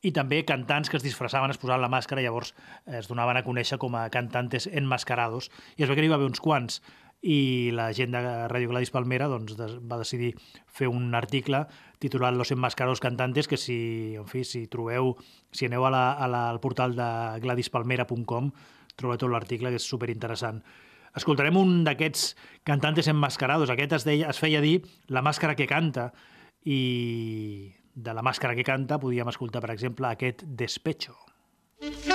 i 0.05 0.11
també 0.13 0.43
cantants 0.45 0.91
que 0.91 0.97
es 0.99 1.03
disfressaven, 1.03 1.49
es 1.51 1.57
posaven 1.57 1.81
la 1.81 1.89
màscara 1.89 2.21
i 2.21 2.27
llavors 2.27 2.53
eh, 2.85 2.99
es 2.99 3.07
donaven 3.09 3.39
a 3.39 3.43
conèixer 3.43 3.79
com 3.81 3.95
a 3.97 4.05
cantantes 4.13 4.67
enmascarados. 4.71 5.49
I 5.77 5.83
es 5.83 5.89
veu 5.89 5.97
que 5.97 6.07
va 6.07 6.19
haver 6.19 6.29
uns 6.29 6.39
quants 6.43 6.81
i 7.25 7.71
la 7.73 7.87
gent 7.97 8.13
de 8.13 8.21
Ràdio 8.51 8.69
Gladys 8.69 8.91
Palmera 8.93 9.25
doncs, 9.31 9.55
va 9.57 9.97
decidir 9.97 10.35
fer 10.69 10.85
un 10.91 11.15
article 11.17 11.63
titulat 11.97 12.35
Los 12.37 12.51
enmascarados 12.53 13.01
cantantes 13.01 13.47
que 13.49 13.57
si, 13.57 14.13
en 14.19 14.27
fi, 14.29 14.43
si 14.45 14.67
trobeu, 14.67 15.15
si 15.51 15.65
aneu 15.65 15.87
a 15.87 15.89
la, 15.89 16.03
a 16.13 16.27
la, 16.29 16.43
al 16.51 16.59
portal 16.61 16.93
de 16.95 17.07
gladyspalmera.com 17.41 18.51
trobeu 18.95 19.17
tot 19.17 19.31
l'article 19.33 19.73
que 19.73 19.79
és 19.81 19.89
superinteressant. 19.89 20.61
Escoltarem 21.15 21.55
un 21.57 21.83
d'aquests 21.87 22.33
cantantes 22.67 23.07
enmascarados. 23.11 23.71
Aquest 23.71 23.95
es, 23.99 24.07
deia, 24.07 24.29
es 24.33 24.41
feia 24.41 24.61
dir 24.63 24.81
La 25.07 25.23
màscara 25.25 25.55
que 25.55 25.67
canta 25.69 26.09
i 26.65 27.71
de 27.95 28.13
la 28.13 28.25
màscara 28.25 28.57
que 28.57 28.65
canta 28.67 28.99
podíem 28.99 29.31
escoltar, 29.31 29.63
per 29.63 29.71
exemple, 29.71 30.11
aquest 30.11 30.43
Despecho. 30.45 31.15
de 31.79 32.14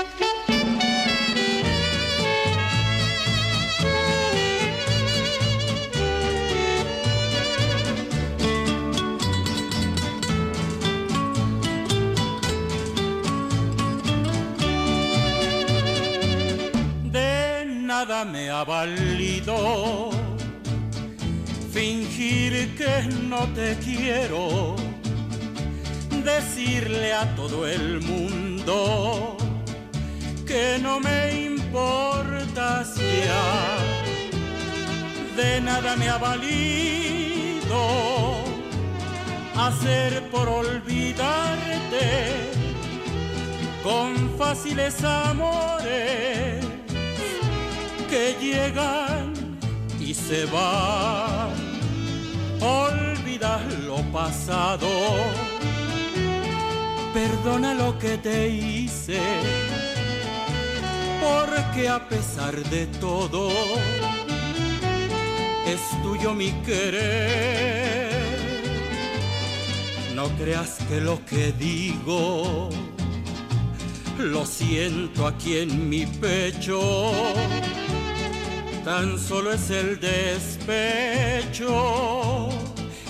me 18.24 18.50
ha 18.50 18.64
valido 18.64 20.10
fingir 21.72 22.74
que 22.76 23.08
no 23.28 23.46
te 23.54 23.76
quiero, 23.76 24.76
decirle 26.24 27.14
a 27.14 27.34
todo 27.34 27.66
el 27.66 28.00
mundo 28.00 29.36
que 30.46 30.78
no 30.82 31.00
me 31.00 31.44
importas 31.44 32.96
ya. 32.96 33.78
De 35.36 35.60
nada 35.60 35.96
me 35.96 36.08
ha 36.08 36.18
valido 36.18 37.80
hacer 39.56 40.28
por 40.30 40.48
olvidarte 40.48 42.06
con 43.82 44.36
fáciles 44.36 45.02
amores 45.04 46.59
que 48.10 48.36
llegan 48.40 49.32
y 50.00 50.12
se 50.12 50.44
van. 50.46 51.54
Olvida 52.60 53.62
lo 53.86 54.02
pasado, 54.12 54.88
perdona 57.14 57.72
lo 57.74 57.98
que 57.98 58.18
te 58.18 58.48
hice, 58.48 59.20
porque 61.22 61.88
a 61.88 62.08
pesar 62.08 62.56
de 62.64 62.86
todo 62.86 63.48
es 65.66 65.80
tuyo 66.02 66.34
mi 66.34 66.50
querer. 66.66 68.10
No 70.16 70.28
creas 70.36 70.78
que 70.88 71.00
lo 71.00 71.24
que 71.24 71.52
digo 71.52 72.68
lo 74.18 74.44
siento 74.44 75.26
aquí 75.26 75.58
en 75.58 75.88
mi 75.88 76.04
pecho. 76.04 77.12
Tan 78.84 79.18
solo 79.18 79.52
es 79.52 79.70
el 79.70 80.00
despecho 80.00 81.68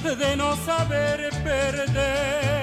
de 0.03 0.37
no 0.37 0.57
saber 0.65 1.31
perder. 1.45 2.60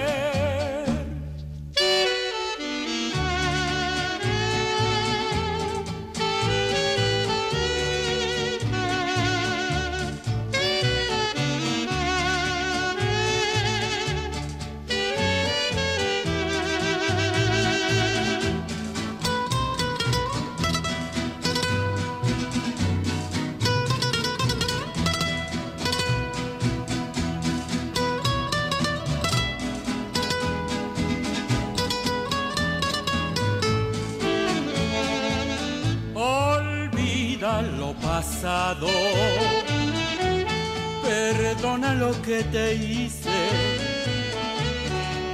Perdona 41.03 41.93
lo 41.93 42.11
que 42.21 42.43
te 42.43 42.75
hice, 42.75 43.29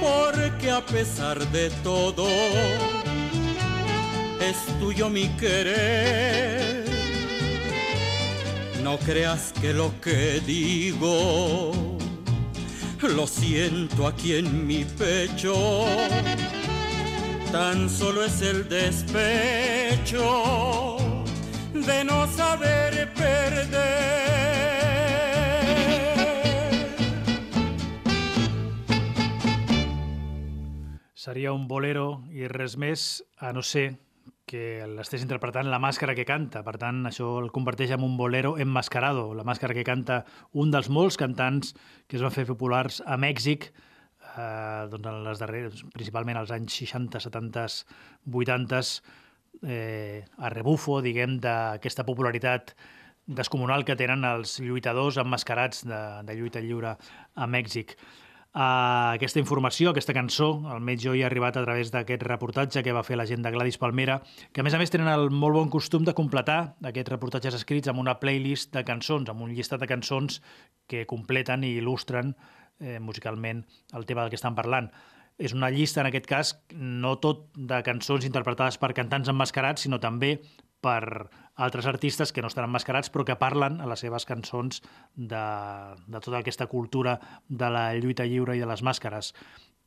porque 0.00 0.70
a 0.70 0.84
pesar 0.84 1.38
de 1.50 1.70
todo 1.82 2.26
es 4.40 4.56
tuyo 4.80 5.10
mi 5.10 5.28
querer. 5.36 6.84
No 8.82 8.98
creas 8.98 9.52
que 9.60 9.72
lo 9.72 9.92
que 10.00 10.40
digo 10.46 11.72
lo 13.00 13.26
siento 13.26 14.06
aquí 14.06 14.34
en 14.34 14.66
mi 14.66 14.84
pecho. 14.84 15.84
Tan 17.52 17.88
solo 17.88 18.24
es 18.24 18.40
el 18.42 18.68
despecho 18.68 20.24
de 21.86 22.04
no 22.04 22.26
saber 22.26 23.12
perder. 23.14 24.24
Seria 31.14 31.52
un 31.52 31.68
bolero 31.68 32.24
i 32.32 32.48
res 32.48 32.76
més, 32.76 33.24
a 33.40 33.52
no 33.52 33.62
ser 33.64 33.94
que 34.44 34.84
l'estés 34.86 35.24
interpretant 35.24 35.70
la 35.72 35.80
màscara 35.80 36.14
que 36.16 36.26
canta. 36.28 36.62
Per 36.66 36.76
tant, 36.80 37.02
això 37.08 37.38
el 37.40 37.50
converteix 37.52 37.94
en 37.96 38.04
un 38.04 38.18
bolero 38.20 38.58
enmascarado, 38.60 39.32
la 39.34 39.44
màscara 39.44 39.76
que 39.76 39.86
canta 39.88 40.22
un 40.52 40.70
dels 40.74 40.90
molts 40.92 41.16
cantants 41.20 41.72
que 42.06 42.18
es 42.18 42.24
van 42.24 42.34
fer 42.34 42.44
populars 42.48 43.00
a 43.06 43.16
Mèxic 43.16 43.70
eh, 44.36 44.86
doncs 44.92 45.10
en 45.10 45.20
les 45.26 45.40
darreres, 45.40 45.84
principalment 45.94 46.40
als 46.40 46.52
anys 46.54 46.76
60, 46.84 47.20
70, 47.24 47.66
80, 48.30 48.82
eh, 49.66 50.24
a 50.38 50.50
rebufo, 50.52 51.00
diguem, 51.02 51.38
d'aquesta 51.42 52.04
popularitat 52.04 52.74
descomunal 53.26 53.84
que 53.88 53.96
tenen 53.96 54.24
els 54.28 54.58
lluitadors 54.60 55.16
emmascarats 55.20 55.86
de, 55.88 56.02
de 56.28 56.36
lluita 56.36 56.60
lliure 56.60 56.96
a 57.34 57.48
Mèxic. 57.48 57.96
a 58.54 59.14
aquesta 59.16 59.40
informació, 59.42 59.90
aquesta 59.90 60.14
cançó, 60.14 60.46
almenys 60.70 61.02
jo 61.02 61.14
hi 61.16 61.24
he 61.24 61.26
arribat 61.26 61.56
a 61.58 61.64
través 61.64 61.88
d'aquest 61.90 62.22
reportatge 62.22 62.84
que 62.86 62.92
va 62.94 63.02
fer 63.02 63.16
la 63.18 63.26
gent 63.26 63.42
de 63.42 63.50
Gladys 63.50 63.80
Palmera, 63.82 64.20
que 64.52 64.62
a 64.62 64.64
més 64.64 64.76
a 64.76 64.78
més 64.78 64.94
tenen 64.94 65.10
el 65.10 65.26
molt 65.34 65.58
bon 65.58 65.72
costum 65.72 66.04
de 66.06 66.14
completar 66.14 66.76
aquests 66.86 67.10
reportatges 67.10 67.56
escrits 67.58 67.90
amb 67.90 67.98
una 67.98 68.14
playlist 68.20 68.70
de 68.76 68.84
cançons, 68.86 69.26
amb 69.26 69.42
un 69.42 69.50
llistat 69.50 69.82
de 69.82 69.90
cançons 69.90 70.38
que 70.86 71.02
completen 71.10 71.66
i 71.66 71.72
il·lustren 71.80 72.30
eh, 72.78 73.00
musicalment 73.00 73.64
el 73.92 74.06
tema 74.06 74.22
del 74.22 74.30
que 74.30 74.38
estan 74.38 74.54
parlant. 74.54 74.92
És 75.38 75.54
una 75.54 75.70
llista, 75.74 76.02
en 76.02 76.08
aquest 76.10 76.28
cas, 76.30 76.52
no 76.70 77.16
tot 77.22 77.48
de 77.56 77.80
cançons 77.86 78.26
interpretades 78.26 78.78
per 78.78 78.92
cantants 78.94 79.30
emmascarats, 79.32 79.82
sinó 79.82 79.98
també 79.98 80.36
per 80.84 81.28
altres 81.56 81.86
artistes 81.86 82.32
que 82.32 82.42
no 82.42 82.50
estan 82.50 82.66
emmascarats 82.68 83.10
però 83.10 83.24
que 83.26 83.38
parlen 83.40 83.80
a 83.80 83.88
les 83.88 84.02
seves 84.04 84.26
cançons 84.28 84.82
de, 85.14 85.44
de 86.06 86.20
tota 86.20 86.40
aquesta 86.40 86.66
cultura 86.70 87.16
de 87.48 87.70
la 87.72 87.86
lluita 87.96 88.26
lliure 88.28 88.56
i 88.56 88.62
de 88.62 88.68
les 88.68 88.82
màscares. 88.86 89.32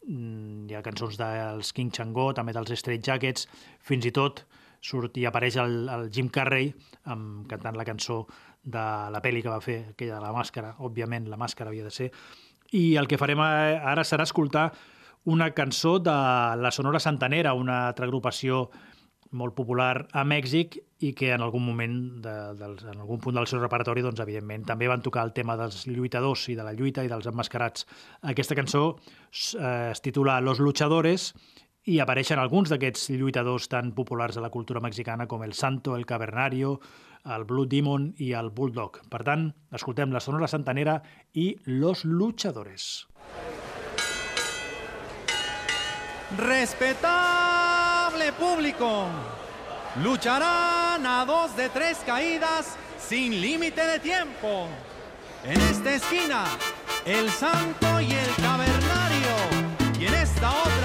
Mm, 0.07 0.67
Hi 0.67 0.77
ha 0.77 0.83
cançons 0.83 1.19
dels 1.19 1.71
King 1.75 1.93
Changó, 1.95 2.31
també 2.33 2.55
dels 2.55 2.73
Straight 2.81 3.05
Jackets, 3.05 3.47
fins 3.79 4.07
i 4.07 4.13
tot 4.15 4.43
surt 4.81 5.17
i 5.17 5.25
apareix 5.25 5.57
el, 5.61 5.87
el 5.89 6.09
Jim 6.13 6.27
Carrey 6.33 6.69
amb, 7.11 7.47
cantant 7.49 7.77
la 7.77 7.85
cançó 7.87 8.25
de 8.63 8.83
la 9.13 9.21
pel·li 9.23 9.41
que 9.43 9.51
va 9.51 9.63
fer, 9.63 9.79
aquella 9.93 10.19
de 10.19 10.25
la 10.25 10.35
màscara, 10.35 10.75
òbviament 10.83 11.29
la 11.31 11.39
màscara 11.39 11.71
havia 11.71 11.87
de 11.87 11.93
ser. 11.93 12.11
I 12.75 12.97
el 12.99 13.07
que 13.07 13.19
farem 13.19 13.39
ara 13.39 14.03
serà 14.03 14.25
escoltar 14.27 14.69
una 15.27 15.51
cançó 15.51 15.97
de 15.99 16.11
la 16.55 16.71
Sonora 16.71 17.01
Santanera, 17.03 17.51
una 17.53 17.87
altra 17.89 18.07
agrupació 18.07 18.69
molt 19.35 19.57
popular 19.57 20.07
a 20.15 20.23
Mèxic 20.23 20.77
i 21.03 21.09
que 21.17 21.33
en 21.35 21.43
algun 21.43 21.65
moment, 21.67 21.97
de, 22.23 22.35
dels, 22.55 22.85
en 22.87 23.01
algun 23.03 23.19
punt 23.19 23.35
del 23.35 23.47
seu 23.51 23.59
repertori, 23.59 24.05
doncs, 24.05 24.21
evidentment, 24.23 24.63
també 24.69 24.87
van 24.87 25.03
tocar 25.03 25.25
el 25.27 25.33
tema 25.35 25.57
dels 25.59 25.83
lluitadors 25.89 26.47
i 26.47 26.55
de 26.55 26.63
la 26.63 26.71
lluita 26.77 27.03
i 27.03 27.11
dels 27.11 27.27
emmascarats. 27.27 27.83
Aquesta 28.31 28.55
cançó 28.55 28.85
eh, 28.95 29.91
es 29.91 30.01
titula 30.05 30.39
Los 30.39 30.63
Luchadores 30.63 31.33
i 31.91 31.99
apareixen 31.99 32.39
alguns 32.39 32.71
d'aquests 32.71 33.11
lluitadors 33.19 33.67
tan 33.67 33.91
populars 33.99 34.39
de 34.39 34.45
la 34.45 34.51
cultura 34.53 34.79
mexicana 34.79 35.27
com 35.27 35.43
el 35.43 35.51
Santo, 35.59 35.97
el 35.99 36.07
Cavernario, 36.07 36.77
el 37.35 37.43
Blue 37.43 37.67
Demon 37.67 38.13
i 38.23 38.31
el 38.31 38.49
Bulldog. 38.55 39.03
Per 39.11 39.25
tant, 39.27 39.49
escoltem 39.75 40.15
la 40.15 40.23
Sonora 40.23 40.47
Santanera 40.47 41.01
i 41.35 41.51
Los 41.65 42.05
Luchadores. 42.07 43.07
Respetable 46.35 48.33
público, 48.33 49.07
lucharán 50.03 51.05
a 51.05 51.23
dos 51.25 51.55
de 51.55 51.69
tres 51.69 51.99
caídas 52.05 52.75
sin 52.99 53.39
límite 53.39 53.85
de 53.85 53.99
tiempo. 53.99 54.67
En 55.45 55.61
esta 55.61 55.93
esquina, 55.93 56.43
el 57.05 57.29
Santo 57.31 58.01
y 58.01 58.11
el 58.11 58.35
Cavernario. 58.43 59.37
Y 59.97 60.07
en 60.07 60.13
esta 60.15 60.51
otra, 60.51 60.76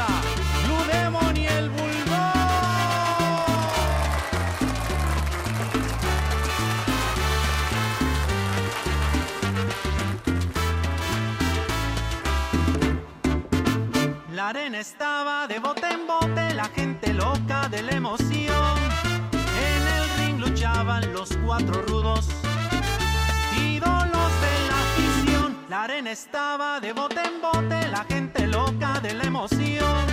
arena 14.53 14.81
estaba 14.81 15.47
de 15.47 15.59
bote 15.59 15.89
en 15.91 16.07
bote, 16.07 16.53
la 16.53 16.67
gente 16.67 17.15
loca 17.15 17.71
de 17.71 17.81
la 17.81 17.93
emoción. 17.93 18.77
En 19.71 19.83
el 19.97 20.05
ring 20.19 20.41
luchaban 20.41 21.11
los 21.15 21.31
cuatro 21.43 21.81
rudos, 21.81 22.29
ídolos 23.57 24.31
de 24.45 24.55
la 24.69 24.79
afición. 24.87 25.57
La 25.71 25.85
arena 25.85 26.11
estaba 26.11 26.81
de 26.81 26.93
bote 26.93 27.23
en 27.25 27.41
bote, 27.41 27.89
la 27.89 28.05
gente 28.05 28.47
loca 28.47 29.01
de 29.01 29.15
la 29.15 29.25
emoción. 29.25 30.05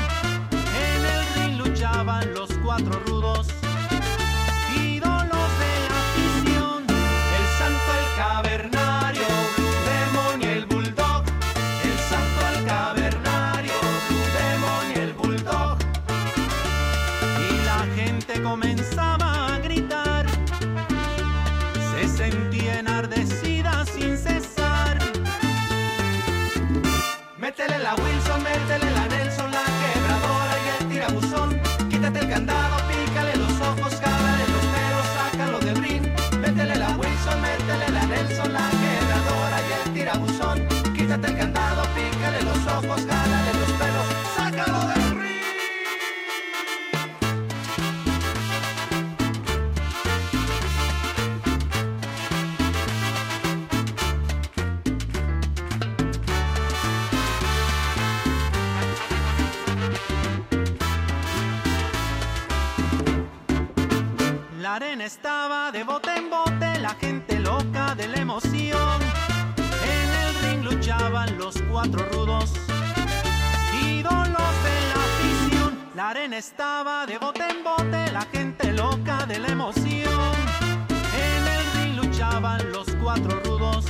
En 0.87 1.01
el 1.15 1.23
ring 1.35 1.57
luchaban 1.57 2.33
los 2.33 2.49
cuatro 2.63 2.97
rudos, 3.07 3.47
La 75.99 76.11
arena 76.11 76.37
estaba 76.37 77.05
de 77.05 77.17
bote 77.17 77.43
en 77.45 77.61
bote, 77.61 78.09
la 78.13 78.21
gente 78.31 78.71
loca 78.71 79.25
de 79.25 79.37
la 79.37 79.49
emoción. 79.49 80.33
En 81.13 81.43
el 81.45 81.71
ring 81.73 81.95
luchaban 81.97 82.71
los 82.71 82.87
cuatro 83.03 83.37
rudos, 83.43 83.83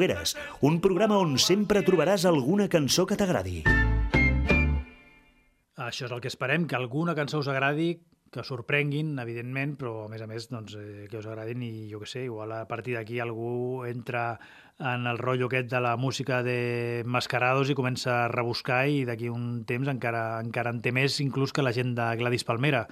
10.000 0.00 0.10
fogueres, 0.10 0.36
un 0.62 0.80
programa 0.80 1.18
on 1.20 1.36
sempre 1.38 1.84
trobaràs 1.84 2.24
alguna 2.24 2.68
cançó 2.72 3.06
que 3.06 3.18
t'agradi. 3.20 3.64
Això 5.80 6.06
és 6.06 6.12
el 6.12 6.20
que 6.20 6.28
esperem, 6.28 6.66
que 6.66 6.76
alguna 6.76 7.14
cançó 7.14 7.40
us 7.40 7.48
agradi, 7.48 8.00
que 8.30 8.44
sorprenguin, 8.46 9.18
evidentment, 9.18 9.74
però 9.76 10.04
a 10.04 10.08
més 10.08 10.22
a 10.22 10.28
més 10.30 10.46
doncs, 10.48 10.76
eh, 10.78 11.06
que 11.10 11.18
us 11.18 11.26
agradin 11.26 11.64
i 11.66 11.88
jo 11.90 11.98
que 11.98 12.06
sé, 12.06 12.24
igual 12.28 12.52
a 12.52 12.66
partir 12.68 12.94
d'aquí 12.94 13.18
algú 13.18 13.84
entra 13.84 14.38
en 14.78 15.06
el 15.10 15.18
rotllo 15.18 15.48
aquest 15.50 15.68
de 15.68 15.80
la 15.80 15.96
música 15.96 16.42
de 16.46 17.02
Mascarados 17.04 17.68
i 17.68 17.74
comença 17.74 18.24
a 18.24 18.28
rebuscar 18.30 18.86
i 18.88 19.02
d'aquí 19.04 19.28
un 19.28 19.64
temps 19.66 19.88
encara, 19.88 20.40
encara 20.40 20.70
en 20.70 20.80
té 20.80 20.92
més 20.92 21.18
inclús 21.20 21.52
que 21.52 21.64
la 21.66 21.74
gent 21.74 21.96
de 21.98 22.06
Gladys 22.16 22.46
Palmera. 22.46 22.86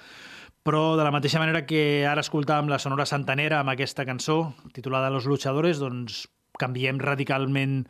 Però 0.61 0.97
de 0.99 1.05
la 1.07 1.13
mateixa 1.15 1.39
manera 1.39 1.63
que 1.65 2.05
ara 2.05 2.21
escoltàvem 2.21 2.67
la 2.67 2.81
Sonora 2.83 3.07
Santanera 3.07 3.61
amb 3.61 3.71
aquesta 3.71 4.05
cançó 4.05 4.53
titulada 4.75 5.09
Los 5.09 5.25
Luchadores, 5.25 5.79
doncs 5.79 6.27
canviem 6.59 6.99
radicalment 7.01 7.81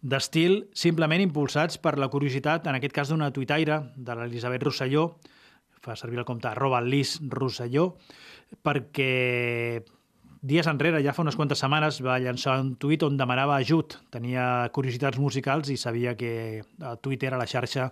d'estil, 0.00 0.68
simplement 0.74 1.20
impulsats 1.22 1.78
per 1.82 1.96
la 1.98 2.08
curiositat, 2.10 2.66
en 2.70 2.78
aquest 2.78 2.94
cas 2.94 3.10
d'una 3.10 3.32
tuitaire, 3.34 3.82
de 3.96 4.16
l'Elisabet 4.18 4.62
Rosselló, 4.62 5.10
fa 5.82 5.96
servir 5.98 6.20
el 6.22 6.26
compte 6.26 6.48
arroba 6.50 6.80
Lis 6.82 7.18
Rosselló, 7.30 7.92
perquè 8.64 9.82
dies 10.40 10.68
enrere, 10.70 11.02
ja 11.02 11.14
fa 11.14 11.24
unes 11.24 11.36
quantes 11.36 11.60
setmanes, 11.62 12.00
va 12.04 12.18
llançar 12.22 12.58
un 12.62 12.76
tuit 12.78 13.02
on 13.02 13.18
demanava 13.18 13.58
ajut. 13.58 13.98
Tenia 14.14 14.68
curiositats 14.74 15.18
musicals 15.18 15.70
i 15.70 15.76
sabia 15.76 16.14
que 16.16 16.62
a 16.80 16.96
Twitter, 16.96 17.34
a 17.34 17.40
la 17.40 17.46
xarxa, 17.50 17.90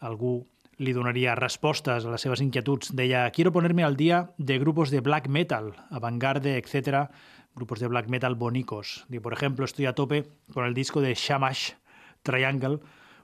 algú 0.00 0.40
li 0.78 0.92
donaria 0.94 1.34
respostes 1.34 2.04
a 2.04 2.10
les 2.12 2.22
seves 2.22 2.42
inquietuds. 2.42 2.92
Deia, 2.94 3.28
quiero 3.34 3.52
ponerme 3.52 3.84
al 3.84 3.96
día 3.96 4.30
de 4.38 4.58
grupos 4.58 4.90
de 4.90 5.00
black 5.00 5.28
metal, 5.28 5.74
avantgarde, 5.90 6.56
etcétera, 6.58 7.08
grupos 7.58 7.80
de 7.82 7.90
black 7.90 8.08
metal 8.08 8.34
bonicos. 8.34 9.04
Digo, 9.08 9.22
por 9.22 9.34
ejemplo, 9.34 9.64
estoy 9.64 9.86
a 9.86 9.94
tope 9.94 10.30
con 10.52 10.64
el 10.64 10.74
disco 10.74 11.00
de 11.00 11.14
Shamash 11.14 11.72
Triangle, 12.22 12.78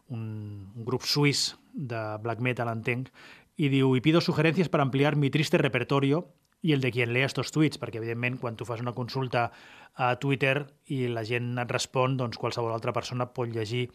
un, 0.09 0.73
un 0.75 0.85
grup 0.85 1.03
suís 1.03 1.57
de 1.73 2.19
black 2.23 2.41
metal, 2.41 2.69
entenc, 2.69 3.11
i 3.57 3.71
diu, 3.71 3.95
y 3.97 4.03
pido 4.03 4.21
sugerencias 4.21 4.69
para 4.69 4.83
ampliar 4.83 5.17
mi 5.17 5.31
triste 5.31 5.59
repertorio 5.59 6.27
i 6.65 6.73
el 6.73 6.81
de 6.81 6.91
quien 6.91 7.13
lea 7.13 7.29
estos 7.29 7.53
tuits, 7.53 7.79
perquè 7.79 8.01
evidentment 8.01 8.39
quan 8.41 8.57
tu 8.57 8.65
fas 8.65 8.81
una 8.81 8.95
consulta 8.97 9.51
a 9.95 10.15
Twitter 10.19 10.65
i 10.91 11.05
la 11.13 11.23
gent 11.29 11.59
et 11.61 11.71
respon, 11.71 12.17
doncs 12.17 12.41
qualsevol 12.41 12.73
altra 12.73 12.95
persona 12.97 13.29
pot 13.37 13.53
llegir 13.53 13.91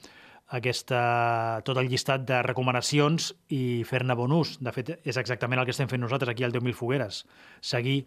aquesta, 0.54 1.62
tot 1.66 1.78
el 1.82 1.90
llistat 1.90 2.26
de 2.30 2.42
recomanacions 2.46 3.32
i 3.54 3.84
fer-ne 3.90 4.16
bon 4.18 4.34
ús. 4.38 4.56
De 4.62 4.74
fet, 4.74 4.96
és 5.02 5.18
exactament 5.18 5.62
el 5.62 5.68
que 5.68 5.74
estem 5.76 5.90
fent 5.90 6.02
nosaltres 6.06 6.34
aquí 6.34 6.46
al 6.46 6.54
10.000 6.54 6.78
Fogueres. 6.78 7.24
Seguir 7.62 8.04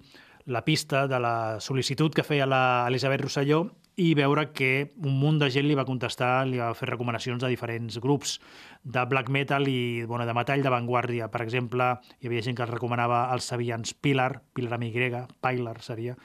la 0.47 0.65
pista 0.65 1.07
de 1.09 1.21
la 1.23 1.61
sol·licitud 1.63 2.15
que 2.15 2.25
feia 2.27 2.49
la 2.49 2.85
Elisabet 2.89 3.23
Rosselló 3.23 3.63
i 4.01 4.15
veure 4.17 4.47
que 4.57 4.93
un 5.05 5.19
munt 5.21 5.39
de 5.43 5.51
gent 5.53 5.67
li 5.69 5.77
va 5.77 5.85
contestar, 5.85 6.47
li 6.49 6.59
va 6.59 6.73
fer 6.75 6.89
recomanacions 6.89 7.43
de 7.43 7.51
diferents 7.53 7.99
grups 8.01 8.39
de 8.83 9.05
black 9.09 9.29
metal 9.29 9.69
i 9.69 10.05
bueno, 10.09 10.25
de 10.27 10.35
metall 10.35 10.65
d'avantguàrdia. 10.65 11.29
Per 11.33 11.43
exemple, 11.45 11.91
hi 12.21 12.31
havia 12.31 12.45
gent 12.47 12.57
que 12.57 12.65
els 12.65 12.73
recomanava 12.73 13.27
els 13.35 13.51
sabians 13.53 13.93
Pilar, 13.95 14.33
Pilar 14.55 14.79
amb 14.79 14.89
Y, 14.89 15.25
Pilar 15.45 15.77
seria, 15.85 16.17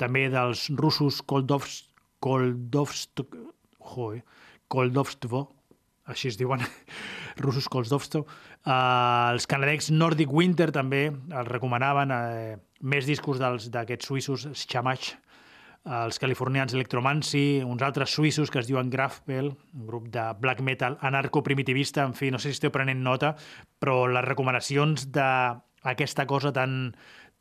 també 0.00 0.28
dels 0.32 0.70
russos 0.74 1.20
Koldovs, 1.22 1.84
Koldovst, 2.24 3.20
joe, 3.94 4.22
Koldovstvo, 4.72 5.44
així 6.08 6.32
es 6.32 6.40
diuen, 6.40 6.64
russos 7.40 7.68
Koldovstvo. 7.68 8.24
Uh, 8.64 9.34
els 9.34 9.48
canadencs 9.50 9.90
Nordic 9.94 10.32
Winter 10.32 10.70
també 10.74 11.08
els 11.10 11.50
recomanaven, 11.50 12.14
uh, 12.14 12.56
més 12.84 13.06
discos 13.08 13.40
d'aquests 13.40 14.10
suïssos, 14.10 14.48
Chamach, 14.68 15.14
els 15.84 16.18
californians 16.18 16.72
Electromancy, 16.72 17.60
uns 17.64 17.82
altres 17.84 18.14
suïssos 18.16 18.50
que 18.50 18.62
es 18.62 18.68
diuen 18.68 18.88
Grafbel, 18.90 19.50
un 19.52 19.86
grup 19.86 20.08
de 20.12 20.30
black 20.40 20.62
metal 20.64 20.96
anarcoprimitivista, 21.04 22.06
en 22.08 22.14
fi, 22.16 22.30
no 22.32 22.40
sé 22.40 22.48
si 22.48 22.58
esteu 22.58 22.72
prenent 22.72 23.02
nota, 23.04 23.34
però 23.78 24.06
les 24.08 24.24
recomanacions 24.24 25.10
d'aquesta 25.12 26.24
cosa 26.26 26.54
tan, 26.56 26.94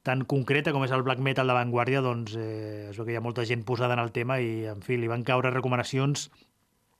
tan 0.03 0.25
concreta 0.27 0.73
com 0.75 0.83
és 0.83 0.91
el 0.91 1.05
black 1.07 1.23
metal 1.23 1.47
d'avantguàrdia, 1.47 2.03
doncs 2.03 2.35
eh, 2.35 2.91
veu 2.91 3.05
que 3.05 3.15
hi 3.15 3.19
ha 3.19 3.23
molta 3.23 3.47
gent 3.47 3.63
posada 3.63 3.95
en 3.95 4.03
el 4.03 4.11
tema 4.11 4.41
i, 4.43 4.65
en 4.67 4.83
fi, 4.83 4.99
li 4.99 5.07
van 5.07 5.23
caure 5.23 5.53
recomanacions 5.53 6.27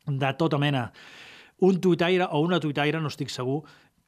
de 0.08 0.32
tota 0.40 0.60
mena. 0.60 0.92
Un 1.60 1.80
tuitaire 1.82 2.28
o 2.32 2.42
una 2.42 2.60
tuitaire, 2.60 3.00
no 3.00 3.12
estic 3.12 3.30
segur, 3.30 3.62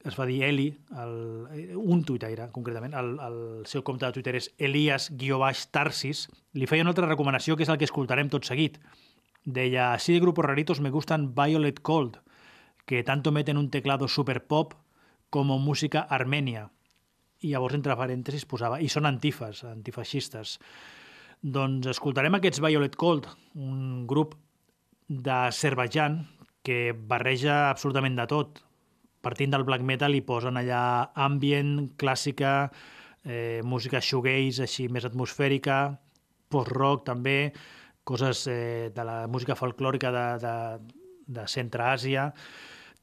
es 0.06 0.14
va 0.18 0.26
dir 0.26 0.42
Eli, 0.46 0.68
el, 1.02 1.74
un 1.76 2.04
tuitaire 2.06 2.48
concretament, 2.54 2.94
el, 2.94 3.16
el 3.22 3.38
seu 3.66 3.82
compte 3.86 4.06
de 4.06 4.14
Twitter 4.14 4.36
és 4.38 4.52
Elias-Tarsis, 4.58 6.26
li 6.54 6.68
feia 6.70 6.84
una 6.84 6.92
altra 6.94 7.08
recomanació 7.08 7.56
que 7.56 7.66
és 7.66 7.72
el 7.72 7.78
que 7.80 7.88
escoltarem 7.88 8.30
tot 8.30 8.46
seguit. 8.46 8.78
Deia, 9.44 9.92
así 9.94 10.14
de 10.14 10.22
grupos 10.22 10.46
raritos 10.46 10.80
me 10.80 10.90
gustan 10.94 11.32
Violet 11.34 11.80
Cold, 11.82 12.20
que 12.86 13.02
tanto 13.02 13.32
meten 13.32 13.58
un 13.58 13.70
teclado 13.70 14.06
super 14.06 14.44
pop 14.46 14.74
como 15.30 15.58
música 15.58 16.00
armènia. 16.00 16.68
I 17.42 17.50
llavors, 17.50 17.74
entre 17.74 17.98
parèntesis, 17.98 18.46
posava, 18.46 18.78
i 18.80 18.88
són 18.88 19.06
antifes, 19.10 19.64
antifeixistes. 19.66 20.56
Doncs 21.42 21.90
escoltarem 21.90 22.38
aquests 22.38 22.62
Violet 22.62 22.94
Cold, 22.96 23.26
un 23.58 24.06
grup 24.06 24.38
d'Azerbaijan 25.06 26.22
que 26.66 26.90
barreja 26.92 27.68
absolutament 27.70 28.16
de 28.18 28.26
tot, 28.30 28.60
partint 29.22 29.54
del 29.54 29.64
black 29.66 29.84
metal 29.86 30.14
i 30.18 30.22
posen 30.26 30.58
allà 30.58 30.82
ambient, 31.26 31.92
clàssica, 32.00 32.70
eh, 33.22 33.62
música 33.62 34.02
shoegaze 34.02 34.66
així 34.66 34.88
més 34.90 35.06
atmosfèrica, 35.06 35.96
post-rock 36.50 37.06
també, 37.06 37.52
coses 38.06 38.46
eh, 38.50 38.90
de 38.94 39.06
la 39.06 39.24
música 39.30 39.56
folclòrica 39.58 40.12
de, 40.14 40.26
de, 40.42 40.56
de 41.38 41.46
Centre-Àsia, 41.50 42.30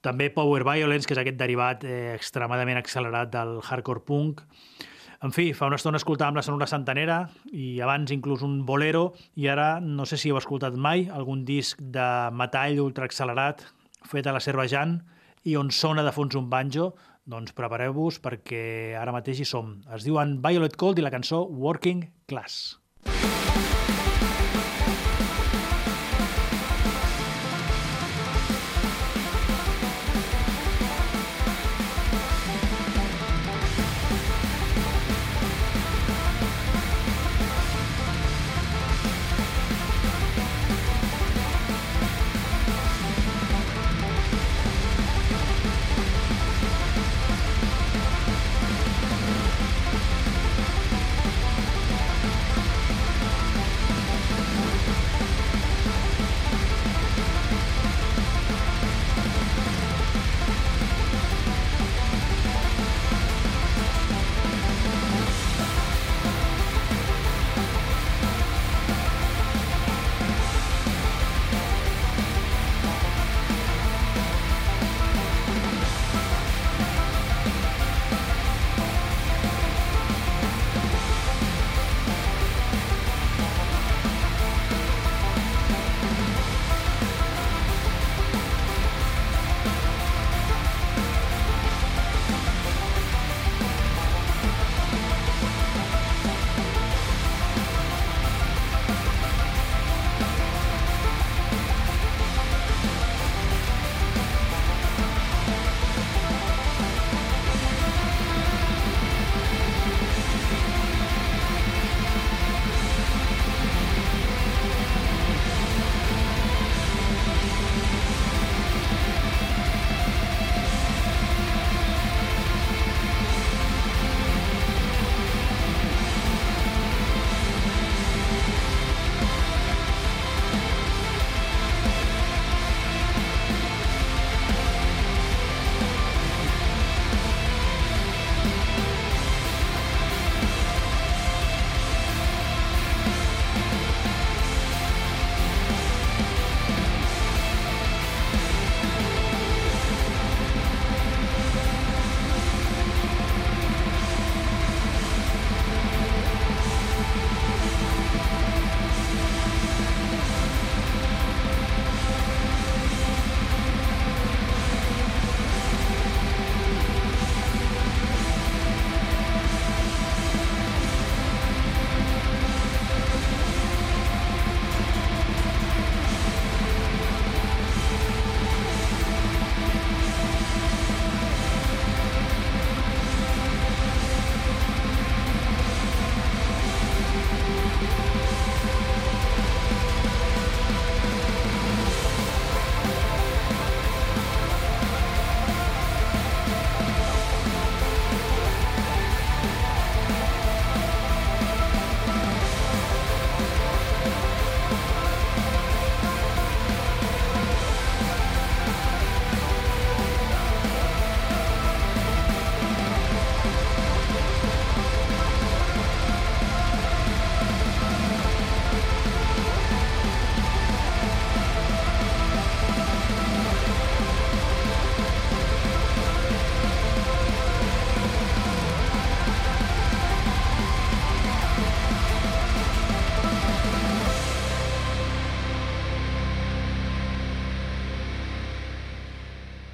també 0.04 0.30
Power 0.36 0.64
Violence, 0.68 1.08
que 1.08 1.16
és 1.16 1.22
aquest 1.24 1.40
derivat 1.40 1.84
eh, 1.88 2.12
extremadament 2.16 2.80
accelerat 2.80 3.32
del 3.32 3.60
hardcore 3.64 4.04
punk. 4.04 4.44
En 5.24 5.32
fi, 5.32 5.54
fa 5.56 5.70
una 5.70 5.78
estona 5.80 5.96
escoltàvem 6.02 6.36
la 6.36 6.42
Sonora 6.44 6.66
Santanera 6.68 7.22
i 7.56 7.78
abans 7.80 8.12
inclús 8.12 8.42
un 8.44 8.58
bolero 8.68 9.14
i 9.40 9.48
ara 9.48 9.78
no 9.80 10.04
sé 10.04 10.20
si 10.20 10.34
heu 10.34 10.36
escoltat 10.36 10.76
mai 10.76 11.06
algun 11.08 11.46
disc 11.48 11.80
de 11.80 12.08
metall 12.36 12.82
ultraaccelerat 12.84 13.64
fet 14.12 14.28
a 14.28 14.34
l'Azerbaijan, 14.36 14.98
i 15.48 15.56
on 15.60 15.72
sona 15.72 16.04
de 16.04 16.12
fons 16.16 16.36
un 16.40 16.50
banjo, 16.52 16.92
doncs 17.24 17.56
prepareu-vos 17.56 18.20
perquè 18.24 18.96
ara 19.00 19.16
mateix 19.16 19.40
hi 19.40 19.48
som. 19.48 19.78
Es 19.96 20.04
diuen 20.08 20.42
Violet 20.44 20.76
Cold 20.80 21.00
i 21.00 21.08
la 21.08 21.12
cançó 21.14 21.46
Working 21.48 22.04
Class. 22.28 22.76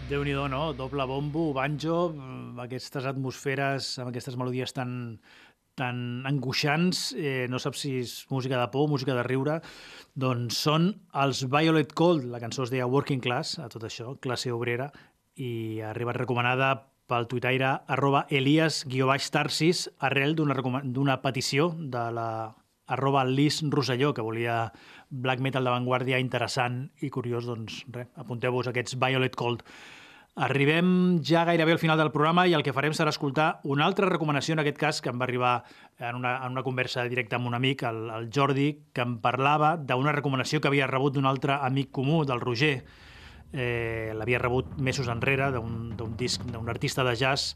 Déu 0.10 0.24
nhi 0.26 0.34
no? 0.34 0.74
Doble 0.74 1.06
bombo, 1.06 1.52
banjo, 1.54 2.10
amb 2.10 2.58
aquestes 2.64 3.06
atmosferes, 3.06 3.92
amb 4.02 4.10
aquestes 4.10 4.36
melodies 4.40 4.74
tan, 4.74 5.20
tan 5.78 6.26
angoixants, 6.26 7.14
eh, 7.14 7.46
no 7.50 7.60
saps 7.62 7.84
si 7.86 7.92
és 8.00 8.14
música 8.32 8.58
de 8.58 8.66
por, 8.74 8.90
música 8.90 9.14
de 9.14 9.24
riure, 9.28 9.60
doncs 10.16 10.58
són 10.66 10.90
els 11.14 11.44
Violet 11.46 11.94
Cold, 11.94 12.26
la 12.26 12.42
cançó 12.42 12.66
es 12.66 12.74
deia 12.74 12.88
Working 12.90 13.22
Class, 13.22 13.60
a 13.62 13.70
tot 13.70 13.86
això, 13.86 14.16
classe 14.18 14.50
obrera, 14.52 14.90
i 15.38 15.80
ha 15.84 15.92
arribat 15.92 16.18
recomanada 16.18 16.72
pel 17.10 17.30
tuitaire 17.30 17.76
arroba 17.86 18.26
elias-tarsis 18.30 19.90
arrel 20.10 20.34
d'una 20.36 21.22
petició 21.22 21.70
de 21.78 22.10
la 22.18 22.30
arroba 22.90 23.24
Lis 23.26 23.62
Rosselló, 23.70 24.14
que 24.14 24.26
volia 24.26 24.72
black 25.10 25.42
metal 25.42 25.70
d'avantguàrdia 25.70 26.18
interessant 26.18 26.88
i 27.06 27.12
curiós, 27.14 27.46
doncs 27.46 27.84
res, 27.94 28.10
apunteu-vos 28.18 28.70
aquests 28.70 28.98
Violet 28.98 29.38
Cold. 29.38 29.62
Arribem 30.40 31.20
ja 31.20 31.42
gairebé 31.44 31.74
al 31.74 31.82
final 31.82 31.98
del 32.00 32.14
programa 32.14 32.46
i 32.48 32.54
el 32.56 32.64
que 32.64 32.72
farem 32.72 32.94
serà 32.96 33.12
escoltar 33.12 33.60
una 33.68 33.84
altra 33.84 34.08
recomanació, 34.08 34.54
en 34.56 34.62
aquest 34.62 34.78
cas, 34.80 35.02
que 35.04 35.12
em 35.12 35.20
va 35.20 35.26
arribar 35.28 35.66
en 36.00 36.16
una, 36.16 36.38
en 36.46 36.56
una 36.56 36.64
conversa 36.64 37.04
directa 37.12 37.36
amb 37.36 37.50
un 37.50 37.58
amic, 37.58 37.84
el, 37.90 38.06
el 38.16 38.30
Jordi, 38.32 38.70
que 38.96 39.04
em 39.04 39.18
parlava 39.20 39.74
d'una 39.76 40.14
recomanació 40.16 40.62
que 40.64 40.72
havia 40.72 40.88
rebut 40.88 41.18
d'un 41.18 41.28
altre 41.28 41.58
amic 41.60 41.92
comú, 41.92 42.22
del 42.24 42.40
Roger, 42.40 42.72
eh, 43.52 44.14
l'havia 44.16 44.40
rebut 44.40 44.78
mesos 44.80 45.12
enrere 45.12 45.52
d'un 45.52 46.16
disc 46.16 46.48
d'un 46.48 46.72
artista 46.72 47.04
de 47.04 47.18
jazz 47.20 47.56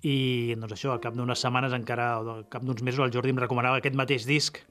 i 0.00 0.54
doncs 0.56 0.78
això, 0.78 0.94
al 0.94 1.04
cap 1.04 1.16
d'unes 1.16 1.44
setmanes 1.44 1.76
encara, 1.76 2.08
o 2.20 2.38
al 2.38 2.48
cap 2.48 2.64
d'uns 2.64 2.80
mesos 2.82 3.04
el 3.04 3.12
Jordi 3.12 3.34
em 3.34 3.44
recomanava 3.44 3.82
aquest 3.82 4.00
mateix 4.00 4.24
disc 4.28 4.62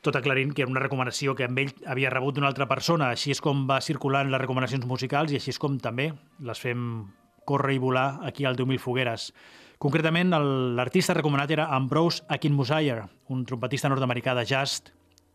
tot 0.00 0.16
aclarint 0.16 0.54
que 0.56 0.64
era 0.64 0.72
una 0.72 0.82
recomanació 0.82 1.34
que 1.36 1.46
amb 1.46 1.58
ell 1.60 1.72
havia 1.92 2.10
rebut 2.12 2.36
d'una 2.36 2.48
altra 2.48 2.68
persona. 2.68 3.10
Així 3.12 3.34
és 3.34 3.40
com 3.44 3.66
va 3.68 3.80
circulant 3.84 4.30
les 4.32 4.40
recomanacions 4.40 4.86
musicals 4.88 5.32
i 5.32 5.40
així 5.40 5.52
és 5.54 5.60
com 5.60 5.78
també 5.78 6.10
les 6.46 6.60
fem 6.60 6.86
córrer 7.48 7.76
i 7.76 7.82
volar 7.82 8.20
aquí 8.26 8.46
al 8.46 8.56
10.000 8.56 8.80
fogueres. 8.80 9.30
Concretament, 9.80 10.32
l'artista 10.76 11.16
recomanat 11.16 11.50
era 11.56 11.70
Ambrose 11.72 12.24
Akinmusire, 12.28 13.06
un 13.32 13.46
trompetista 13.48 13.88
nord-americà 13.88 14.34
de 14.36 14.44
jazz 14.44 14.92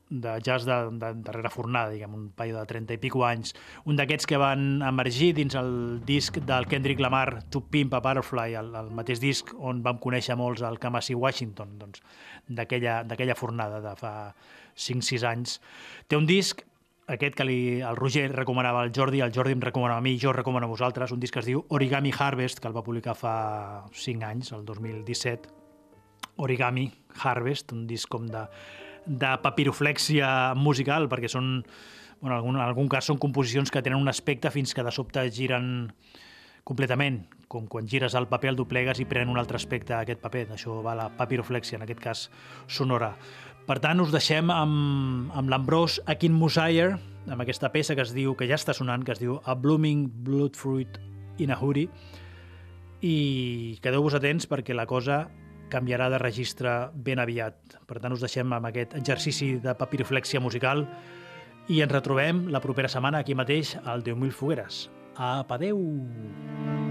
de 0.09 0.39
jazz 0.41 0.65
de, 0.65 0.75
de 0.91 1.13
darrera 1.25 1.49
fornada, 1.49 1.89
diguem, 1.89 2.13
un 2.13 2.27
paio 2.29 2.59
de 2.59 2.65
30 2.65 2.93
i 2.93 3.01
pico 3.01 3.25
anys. 3.25 3.55
Un 3.89 3.97
d'aquests 3.97 4.29
que 4.29 4.37
van 4.37 4.83
emergir 4.85 5.33
dins 5.37 5.57
el 5.57 5.71
disc 6.05 6.37
del 6.45 6.67
Kendrick 6.69 7.01
Lamar, 7.01 7.41
To 7.49 7.63
Pimp 7.71 7.95
a 7.97 8.03
Butterfly, 8.05 8.53
el, 8.59 8.69
el 8.77 8.93
mateix 8.93 9.21
disc 9.23 9.51
on 9.57 9.81
vam 9.85 9.99
conèixer 10.03 10.37
molts 10.37 10.61
el 10.65 10.77
Kamasi 10.79 11.17
Washington, 11.17 11.75
doncs, 11.81 12.05
d'aquella 12.47 13.35
fornada 13.35 13.81
de 13.81 13.95
fa 13.97 14.13
5-6 14.77 15.27
anys. 15.27 15.59
Té 16.07 16.19
un 16.19 16.29
disc, 16.29 16.61
aquest 17.07 17.35
que 17.37 17.45
li, 17.45 17.59
el 17.81 17.97
Roger 17.97 18.29
recomanava 18.33 18.81
al 18.85 18.93
Jordi, 18.93 19.21
el 19.25 19.33
Jordi 19.33 19.57
em 19.57 19.61
recomanava 19.61 20.01
a 20.01 20.05
mi, 20.05 20.15
jo 20.21 20.33
recomano 20.33 20.69
a 20.69 20.73
vosaltres, 20.73 21.11
un 21.13 21.19
disc 21.21 21.33
que 21.33 21.41
es 21.41 21.49
diu 21.49 21.65
Origami 21.69 22.13
Harvest, 22.17 22.61
que 22.61 22.69
el 22.69 22.77
va 22.77 22.85
publicar 22.85 23.17
fa 23.17 23.35
5 23.91 24.25
anys, 24.25 24.53
el 24.53 24.65
2017. 24.65 25.53
Origami 26.45 26.89
Harvest, 27.23 27.71
un 27.71 27.85
disc 27.87 28.09
com 28.11 28.25
de, 28.27 28.43
de 29.05 29.31
papiroflèxia 29.43 30.53
musical, 30.57 31.09
perquè 31.11 31.29
són, 31.31 31.59
bueno, 32.19 32.33
en 32.33 32.37
algun, 32.39 32.59
en 32.59 32.65
algun 32.65 32.91
cas 32.91 33.07
són 33.09 33.21
composicions 33.21 33.71
que 33.71 33.83
tenen 33.85 34.01
un 34.01 34.11
aspecte 34.11 34.51
fins 34.53 34.73
que 34.73 34.85
de 34.85 34.93
sobte 34.93 35.23
giren 35.31 35.91
completament, 36.65 37.21
com 37.47 37.67
quan 37.69 37.87
gires 37.87 38.15
el 38.17 38.25
paper, 38.27 38.51
el 38.51 38.57
doblegues 38.57 38.99
i 38.99 39.05
prenen 39.05 39.29
un 39.29 39.37
altre 39.37 39.59
aspecte 39.61 39.93
a 39.93 40.01
aquest 40.01 40.23
paper. 40.23 40.47
Això 40.55 40.79
va 40.83 40.95
la 40.97 41.11
papiroflèxia, 41.13 41.77
en 41.77 41.85
aquest 41.85 42.01
cas 42.01 42.23
sonora. 42.67 43.13
Per 43.65 43.77
tant, 43.81 44.01
us 44.01 44.11
deixem 44.13 44.49
amb, 44.53 45.31
amb 45.33 45.49
l'Ambrose 45.53 46.01
Akin 46.09 46.33
Musire, 46.33 46.97
amb 47.29 47.41
aquesta 47.41 47.71
peça 47.73 47.95
que 47.97 48.03
es 48.05 48.13
diu, 48.13 48.33
que 48.37 48.49
ja 48.49 48.57
està 48.57 48.73
sonant, 48.73 49.05
que 49.05 49.13
es 49.13 49.21
diu 49.21 49.39
A 49.45 49.55
Blooming 49.57 50.09
Bloodfruit 50.25 50.99
in 51.41 51.53
a 51.53 51.57
Hoodie, 51.61 51.89
i 53.05 53.77
quedeu-vos 53.83 54.17
atents 54.17 54.47
perquè 54.49 54.73
la 54.73 54.87
cosa 54.89 55.25
canviarà 55.71 56.09
de 56.13 56.19
registre 56.21 56.73
ben 56.93 57.21
aviat. 57.21 57.77
Per 57.87 57.99
tant, 57.99 58.13
us 58.13 58.23
deixem 58.23 58.53
amb 58.53 58.69
aquest 58.69 58.95
exercici 58.97 59.55
de 59.63 59.75
papiroflèxia 59.77 60.43
musical 60.43 60.85
i 61.67 61.81
ens 61.81 61.93
retrobem 61.93 62.45
la 62.53 62.61
propera 62.61 62.91
setmana 62.91 63.23
aquí 63.23 63.35
mateix 63.37 63.75
al 63.83 64.05
10.000 64.05 64.33
fogueres. 64.35 64.85
Apa, 65.15 65.57
adeu! 65.57 65.81
Hey, 65.81 66.84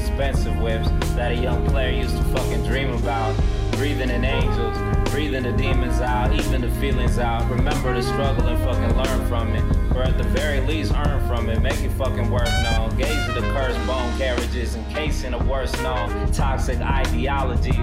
expensive 0.00 0.58
whips 0.60 0.88
that 1.14 1.32
a 1.32 1.34
young 1.34 1.66
player 1.68 1.90
used 1.90 2.16
to 2.16 2.24
fucking 2.24 2.64
dream 2.64 2.90
about. 2.94 3.36
Breathing 3.72 4.10
in 4.10 4.24
angels, 4.24 4.76
breathing 5.10 5.42
the 5.42 5.52
demons 5.52 6.00
out, 6.00 6.32
even 6.32 6.60
the 6.60 6.70
feelings 6.72 7.18
out. 7.18 7.48
Remember 7.50 7.94
the 7.94 8.02
struggle 8.02 8.46
and 8.46 8.62
fucking 8.62 8.96
learn 8.96 9.26
from 9.28 9.54
it. 9.54 9.64
Or 9.94 10.02
at 10.02 10.16
the 10.18 10.24
very 10.24 10.60
least, 10.60 10.92
earn 10.92 11.26
from 11.26 11.48
it, 11.48 11.60
make 11.60 11.80
it 11.80 11.90
fucking 11.92 12.30
worth 12.30 12.52
known. 12.62 12.96
Gaze 12.96 13.10
at 13.28 13.34
the 13.34 13.40
cursed 13.52 13.84
bone 13.86 14.18
carriages, 14.18 14.76
encasing 14.76 15.32
the 15.32 15.38
worst 15.38 15.80
known 15.82 16.30
toxic 16.32 16.80
ideologies. 16.80 17.74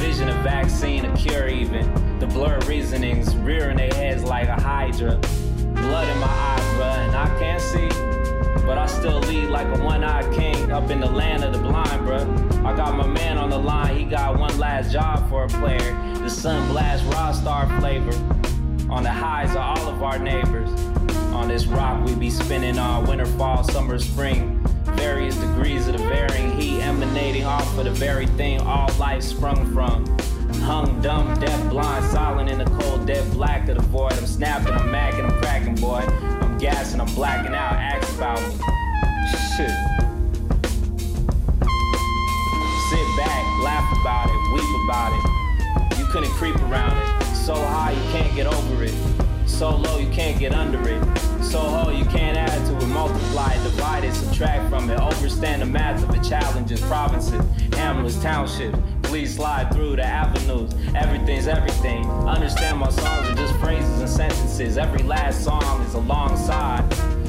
Vision 0.00 0.28
a 0.28 0.42
vaccine, 0.42 1.04
a 1.04 1.16
cure 1.16 1.48
even. 1.48 2.18
The 2.18 2.26
blurred 2.26 2.64
reasonings 2.66 3.34
rearing 3.36 3.76
their 3.76 3.92
heads 3.94 4.22
like 4.22 4.48
a 4.48 4.60
hydra. 4.60 5.16
Blood 5.16 6.08
in 6.08 6.18
my 6.18 6.26
eyes, 6.26 6.60
bruh, 6.74 6.98
and 7.06 7.16
I 7.16 7.38
can't 7.38 7.60
see. 7.60 8.21
But 8.64 8.78
I 8.78 8.86
still 8.86 9.18
lead 9.20 9.50
like 9.50 9.66
a 9.66 9.82
one-eyed 9.82 10.32
king 10.32 10.70
up 10.70 10.90
in 10.90 11.00
the 11.00 11.10
land 11.10 11.44
of 11.44 11.52
the 11.52 11.58
blind, 11.58 12.06
bruh. 12.06 12.64
I 12.64 12.76
got 12.76 12.96
my 12.96 13.06
man 13.06 13.38
on 13.38 13.50
the 13.50 13.58
line, 13.58 13.96
he 13.96 14.04
got 14.04 14.38
one 14.38 14.56
last 14.58 14.92
job 14.92 15.28
for 15.28 15.44
a 15.44 15.48
player. 15.48 15.92
The 16.14 16.30
sun 16.30 16.68
blast 16.68 17.04
raw 17.12 17.32
star 17.32 17.66
flavor 17.80 18.12
on 18.88 19.02
the 19.02 19.10
highs 19.10 19.50
of 19.50 19.56
all 19.56 19.88
of 19.88 20.02
our 20.02 20.18
neighbors. 20.18 20.68
On 21.32 21.48
this 21.48 21.66
rock 21.66 22.06
we 22.06 22.14
be 22.14 22.30
spinning 22.30 22.78
all 22.78 23.02
winter, 23.02 23.26
fall, 23.26 23.64
summer, 23.64 23.98
spring. 23.98 24.58
Various 24.84 25.34
degrees 25.36 25.88
of 25.88 25.98
the 25.98 26.06
varying 26.06 26.52
heat 26.52 26.82
emanating 26.82 27.44
off 27.44 27.76
of 27.78 27.84
the 27.84 27.90
very 27.90 28.26
thing 28.26 28.60
all 28.60 28.88
life 28.98 29.22
sprung 29.22 29.72
from. 29.72 30.06
Hung 30.60 31.00
dumb, 31.00 31.38
deaf, 31.40 31.70
blind, 31.70 32.04
silent 32.12 32.48
in 32.50 32.58
the 32.58 32.66
cold, 32.66 33.06
dead 33.06 33.28
black 33.32 33.68
of 33.68 33.76
the 33.76 33.82
void. 33.82 34.12
I'm 34.12 34.26
snapping, 34.26 34.72
I'm 34.72 34.88
macking, 34.88 35.24
I'm 35.24 35.40
cracking, 35.40 35.74
boy. 35.74 36.41
I'm 36.62 36.70
gassing, 36.70 37.00
I'm 37.00 37.12
blacking 37.16 37.54
out, 37.54 37.72
ask 37.72 38.16
about 38.16 38.40
me. 38.40 38.54
Shit. 39.56 39.68
Sit 42.88 43.06
back, 43.18 43.42
laugh 43.64 44.00
about 44.00 44.28
it, 44.30 44.54
weep 44.54 44.84
about 44.84 45.12
it. 45.12 45.98
You 45.98 46.04
couldn't 46.06 46.30
creep 46.30 46.54
around 46.62 46.96
it. 46.96 47.24
So 47.34 47.54
high 47.56 47.90
you 47.90 48.12
can't 48.12 48.32
get 48.36 48.46
over 48.46 48.84
it. 48.84 48.94
So 49.44 49.74
low 49.74 49.98
you 49.98 50.08
can't 50.10 50.38
get 50.38 50.54
under 50.54 50.80
it. 50.88 51.31
So 51.42 51.58
whole 51.58 51.92
you 51.92 52.04
can't 52.06 52.36
add 52.38 52.66
to 52.66 52.76
it, 52.76 52.88
multiply, 52.88 53.54
divide 53.62 54.04
it, 54.04 54.14
subtract 54.14 54.70
from 54.70 54.88
it. 54.90 54.98
Overstand 54.98 55.60
the 55.60 55.66
math 55.66 56.02
of 56.02 56.10
the 56.10 56.20
challenges, 56.26 56.80
provinces, 56.82 57.44
hamlets, 57.74 58.16
townships. 58.22 58.78
Please 59.02 59.34
slide 59.34 59.72
through 59.72 59.96
the 59.96 60.04
avenues. 60.04 60.72
Everything's 60.94 61.46
everything. 61.46 62.06
Understand 62.06 62.78
my 62.78 62.88
songs 62.88 63.28
are 63.28 63.34
just 63.34 63.54
phrases 63.56 64.00
and 64.00 64.08
sentences. 64.08 64.78
Every 64.78 65.02
last 65.02 65.44
song 65.44 65.82
is 65.82 65.94
alongside. 65.94 66.84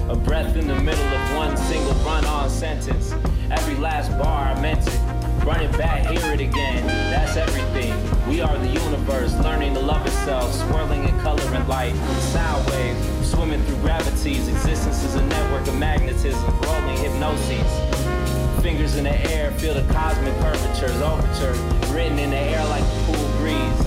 A 0.09 0.15
breath 0.15 0.55
in 0.55 0.67
the 0.67 0.79
middle 0.79 1.03
of 1.03 1.35
one 1.35 1.57
single 1.57 1.93
run 2.05 2.23
on 2.25 2.49
sentence. 2.49 3.11
Every 3.51 3.75
last 3.75 4.11
bar 4.17 4.53
I 4.53 4.61
meant 4.61 4.87
it. 4.87 4.99
Run 5.45 5.59
it 5.59 5.71
back, 5.77 6.09
hear 6.09 6.33
it 6.33 6.39
again. 6.39 6.87
That's 6.87 7.35
everything. 7.35 7.93
We 8.29 8.39
are 8.39 8.57
the 8.57 8.67
universe, 8.67 9.33
learning 9.39 9.73
to 9.73 9.81
love 9.81 10.05
itself, 10.05 10.53
swirling 10.53 11.03
in 11.03 11.19
color 11.19 11.43
and 11.53 11.67
light. 11.67 11.95
Sound 12.31 12.65
waves, 12.69 13.07
swimming 13.43 13.65
through 13.65 13.81
gravities. 13.81 14.47
Existence 14.47 15.03
is 15.03 15.15
a 15.15 15.25
network 15.25 15.67
of 15.67 15.77
magnetism, 15.77 16.41
rolling 16.61 16.95
hypnoses. 16.95 18.61
Fingers 18.61 18.95
in 18.95 19.03
the 19.03 19.31
air, 19.31 19.51
feel 19.59 19.73
the 19.73 19.83
cosmic 19.93 20.33
curvatures, 20.35 21.01
overture, 21.01 21.51
written 21.93 22.19
in 22.19 22.29
the 22.29 22.37
air 22.37 22.63
like 22.69 22.83
a 22.83 23.03
cool 23.05 23.27
breeze. 23.39 23.79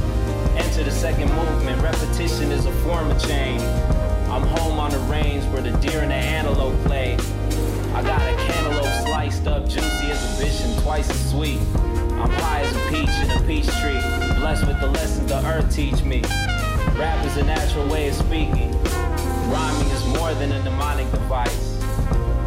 Enter 0.62 0.84
the 0.84 0.90
second 0.90 1.32
movement, 1.32 1.80
repetition 1.80 2.52
is 2.52 2.66
a 2.66 2.72
form 2.84 3.10
of 3.10 3.18
change. 3.26 3.62
I'm 4.28 4.42
home 4.42 4.78
on 4.78 4.90
the 4.90 4.98
range 5.10 5.44
where 5.46 5.62
the 5.62 5.72
deer 5.78 6.02
and 6.02 6.10
the 6.10 6.16
antelope 6.16 6.78
play. 6.84 7.14
I 7.94 8.02
got 8.02 8.20
a 8.20 8.36
cantaloupe 8.36 9.06
sliced 9.06 9.46
up, 9.46 9.66
juicy 9.66 10.10
as 10.10 10.22
a 10.22 10.44
vision, 10.44 10.82
twice 10.82 11.08
as 11.08 11.30
sweet. 11.30 11.60
I'm 12.20 12.30
high 12.30 12.60
as 12.60 12.76
a 12.76 12.90
peach 12.90 13.16
in 13.24 13.30
a 13.30 13.40
peach 13.46 13.74
tree, 13.80 14.00
blessed 14.38 14.66
with 14.66 14.78
the 14.80 14.88
lessons 14.88 15.30
the 15.30 15.42
earth 15.46 15.74
teach 15.74 16.02
me. 16.02 16.20
Rap 16.98 17.24
is 17.24 17.38
a 17.38 17.44
natural 17.44 17.88
way 17.88 18.08
of 18.08 18.14
speaking. 18.14 18.75
Rhyming 19.48 19.88
is 19.90 20.04
more 20.06 20.34
than 20.34 20.50
a 20.52 20.62
mnemonic 20.64 21.08
device. 21.12 21.78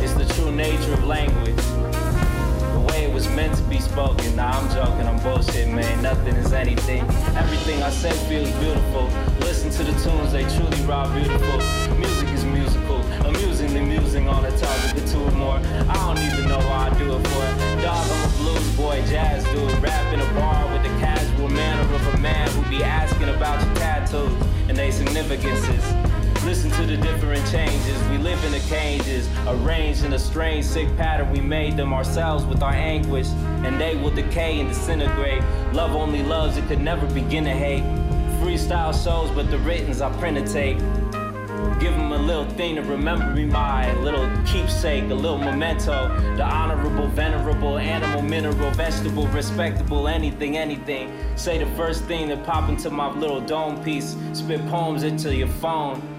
It's 0.01 0.13
the 0.13 0.25
true 0.33 0.51
nature 0.51 0.93
of 0.93 1.05
language. 1.05 1.55
The 1.55 2.85
way 2.89 3.05
it 3.05 3.13
was 3.13 3.27
meant 3.29 3.55
to 3.55 3.63
be 3.63 3.79
spoken. 3.79 4.35
Nah, 4.35 4.51
I'm 4.51 4.69
joking, 4.73 5.07
I'm 5.07 5.17
bullshit, 5.23 5.69
man. 5.69 6.03
Nothing 6.03 6.35
is 6.35 6.51
anything. 6.51 7.01
Everything 7.37 7.81
I 7.83 7.89
say 7.89 8.11
feels 8.27 8.51
beautiful. 8.59 9.09
Listen 9.39 9.69
to 9.71 9.83
the 9.83 9.93
tunes, 10.03 10.33
they 10.33 10.43
truly 10.55 10.81
raw 10.85 11.07
beautiful. 11.13 11.57
Music 11.97 12.29
is 12.29 12.43
musical, 12.43 13.01
amusingly 13.25 13.81
musing 13.81 14.27
on 14.27 14.43
a 14.43 14.51
topic 14.57 15.01
or 15.01 15.07
two 15.07 15.23
or 15.23 15.31
more. 15.31 15.57
I 15.57 15.93
don't 16.05 16.19
even 16.19 16.49
know 16.49 16.59
why 16.59 16.89
I 16.91 16.99
do 16.99 17.15
it 17.15 17.27
for. 17.27 17.43
It. 17.45 17.81
Dog, 17.81 18.07
I'm 18.11 18.29
a 18.29 18.33
blues 18.37 18.75
boy, 18.75 19.01
jazz 19.07 19.45
dude. 19.45 19.71
Rap 19.81 20.13
in 20.13 20.19
a 20.19 20.33
bar 20.33 20.67
with 20.73 20.83
the 20.83 20.89
casual 20.99 21.47
manner 21.47 21.95
of 21.95 22.13
a 22.13 22.17
man 22.17 22.49
who 22.51 22.69
be 22.69 22.83
asking 22.83 23.29
about 23.29 23.65
your 23.65 23.75
tattoos 23.75 24.33
and 24.67 24.77
their 24.77 24.91
significances. 24.91 26.08
Listen 26.45 26.71
to 26.71 26.85
the 26.85 26.95
different 26.95 27.45
changes. 27.51 28.01
We 28.09 28.17
live 28.17 28.41
in 28.45 28.53
the 28.53 28.59
cages, 28.69 29.29
arranged 29.45 30.05
in 30.05 30.13
a 30.13 30.19
strange, 30.19 30.65
sick 30.65 30.87
pattern. 30.95 31.29
We 31.31 31.41
made 31.41 31.75
them 31.75 31.93
ourselves 31.93 32.45
with 32.45 32.63
our 32.63 32.73
anguish, 32.73 33.27
and 33.63 33.79
they 33.79 33.97
will 33.97 34.11
decay 34.11 34.59
and 34.61 34.69
disintegrate. 34.69 35.43
Love 35.73 35.91
only 35.91 36.23
loves, 36.23 36.55
it 36.55 36.65
could 36.67 36.79
never 36.79 37.05
begin 37.07 37.43
to 37.43 37.51
hate. 37.51 37.83
Freestyle 38.41 38.93
shows, 39.03 39.29
but 39.31 39.51
the 39.51 39.59
writtens 39.59 39.99
I 39.99 40.11
print 40.17 40.37
a 40.37 40.53
tape. 40.53 40.77
Give 41.79 41.93
them 41.93 42.13
a 42.13 42.17
little 42.17 42.49
thing 42.51 42.75
to 42.75 42.81
remember 42.83 43.27
me 43.27 43.45
by, 43.45 43.87
a 43.87 43.99
little 43.99 44.27
keepsake, 44.45 45.09
a 45.11 45.13
little 45.13 45.37
memento. 45.37 46.07
The 46.37 46.43
honorable, 46.43 47.07
venerable, 47.07 47.77
animal, 47.77 48.21
mineral, 48.21 48.71
vegetable, 48.71 49.27
respectable, 49.27 50.07
anything, 50.07 50.57
anything. 50.57 51.11
Say 51.35 51.57
the 51.57 51.69
first 51.75 52.05
thing 52.05 52.29
that 52.29 52.45
pop 52.45 52.69
into 52.69 52.89
my 52.89 53.11
little 53.11 53.41
dome 53.41 53.83
piece. 53.83 54.15
Spit 54.33 54.65
poems 54.67 55.03
into 55.03 55.35
your 55.35 55.47
phone. 55.47 56.18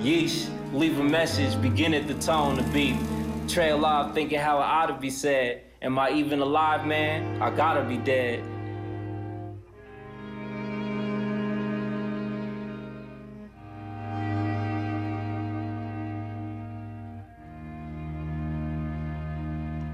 Yeesh, 0.00 0.48
leave 0.74 0.98
a 1.00 1.04
message, 1.04 1.60
begin 1.62 1.94
at 1.94 2.06
the 2.06 2.14
tone, 2.14 2.56
the 2.56 2.62
beat. 2.64 2.96
Trail 3.48 3.84
off 3.84 4.12
thinking 4.12 4.38
how 4.38 4.58
it 4.58 4.64
ought 4.64 4.86
to 4.86 4.94
be 4.94 5.08
said. 5.08 5.62
Am 5.80 5.98
I 5.98 6.10
even 6.10 6.40
alive, 6.40 6.86
man? 6.86 7.40
I 7.40 7.50
gotta 7.50 7.82
be 7.82 7.96
dead. 7.96 8.44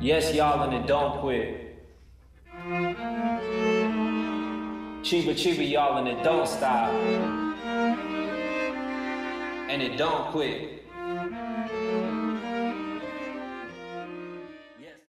Yes, 0.00 0.34
y'all, 0.34 0.64
and 0.64 0.74
it 0.74 0.88
don't 0.88 1.20
quit. 1.20 1.78
Chiba 5.04 5.32
chiba, 5.34 5.70
y'all, 5.70 5.98
and 5.98 6.08
it 6.08 6.24
don't 6.24 6.48
stop. 6.48 6.90
And 9.72 9.80
it 9.80 9.96
don't 9.96 10.30
quit. 10.32 10.71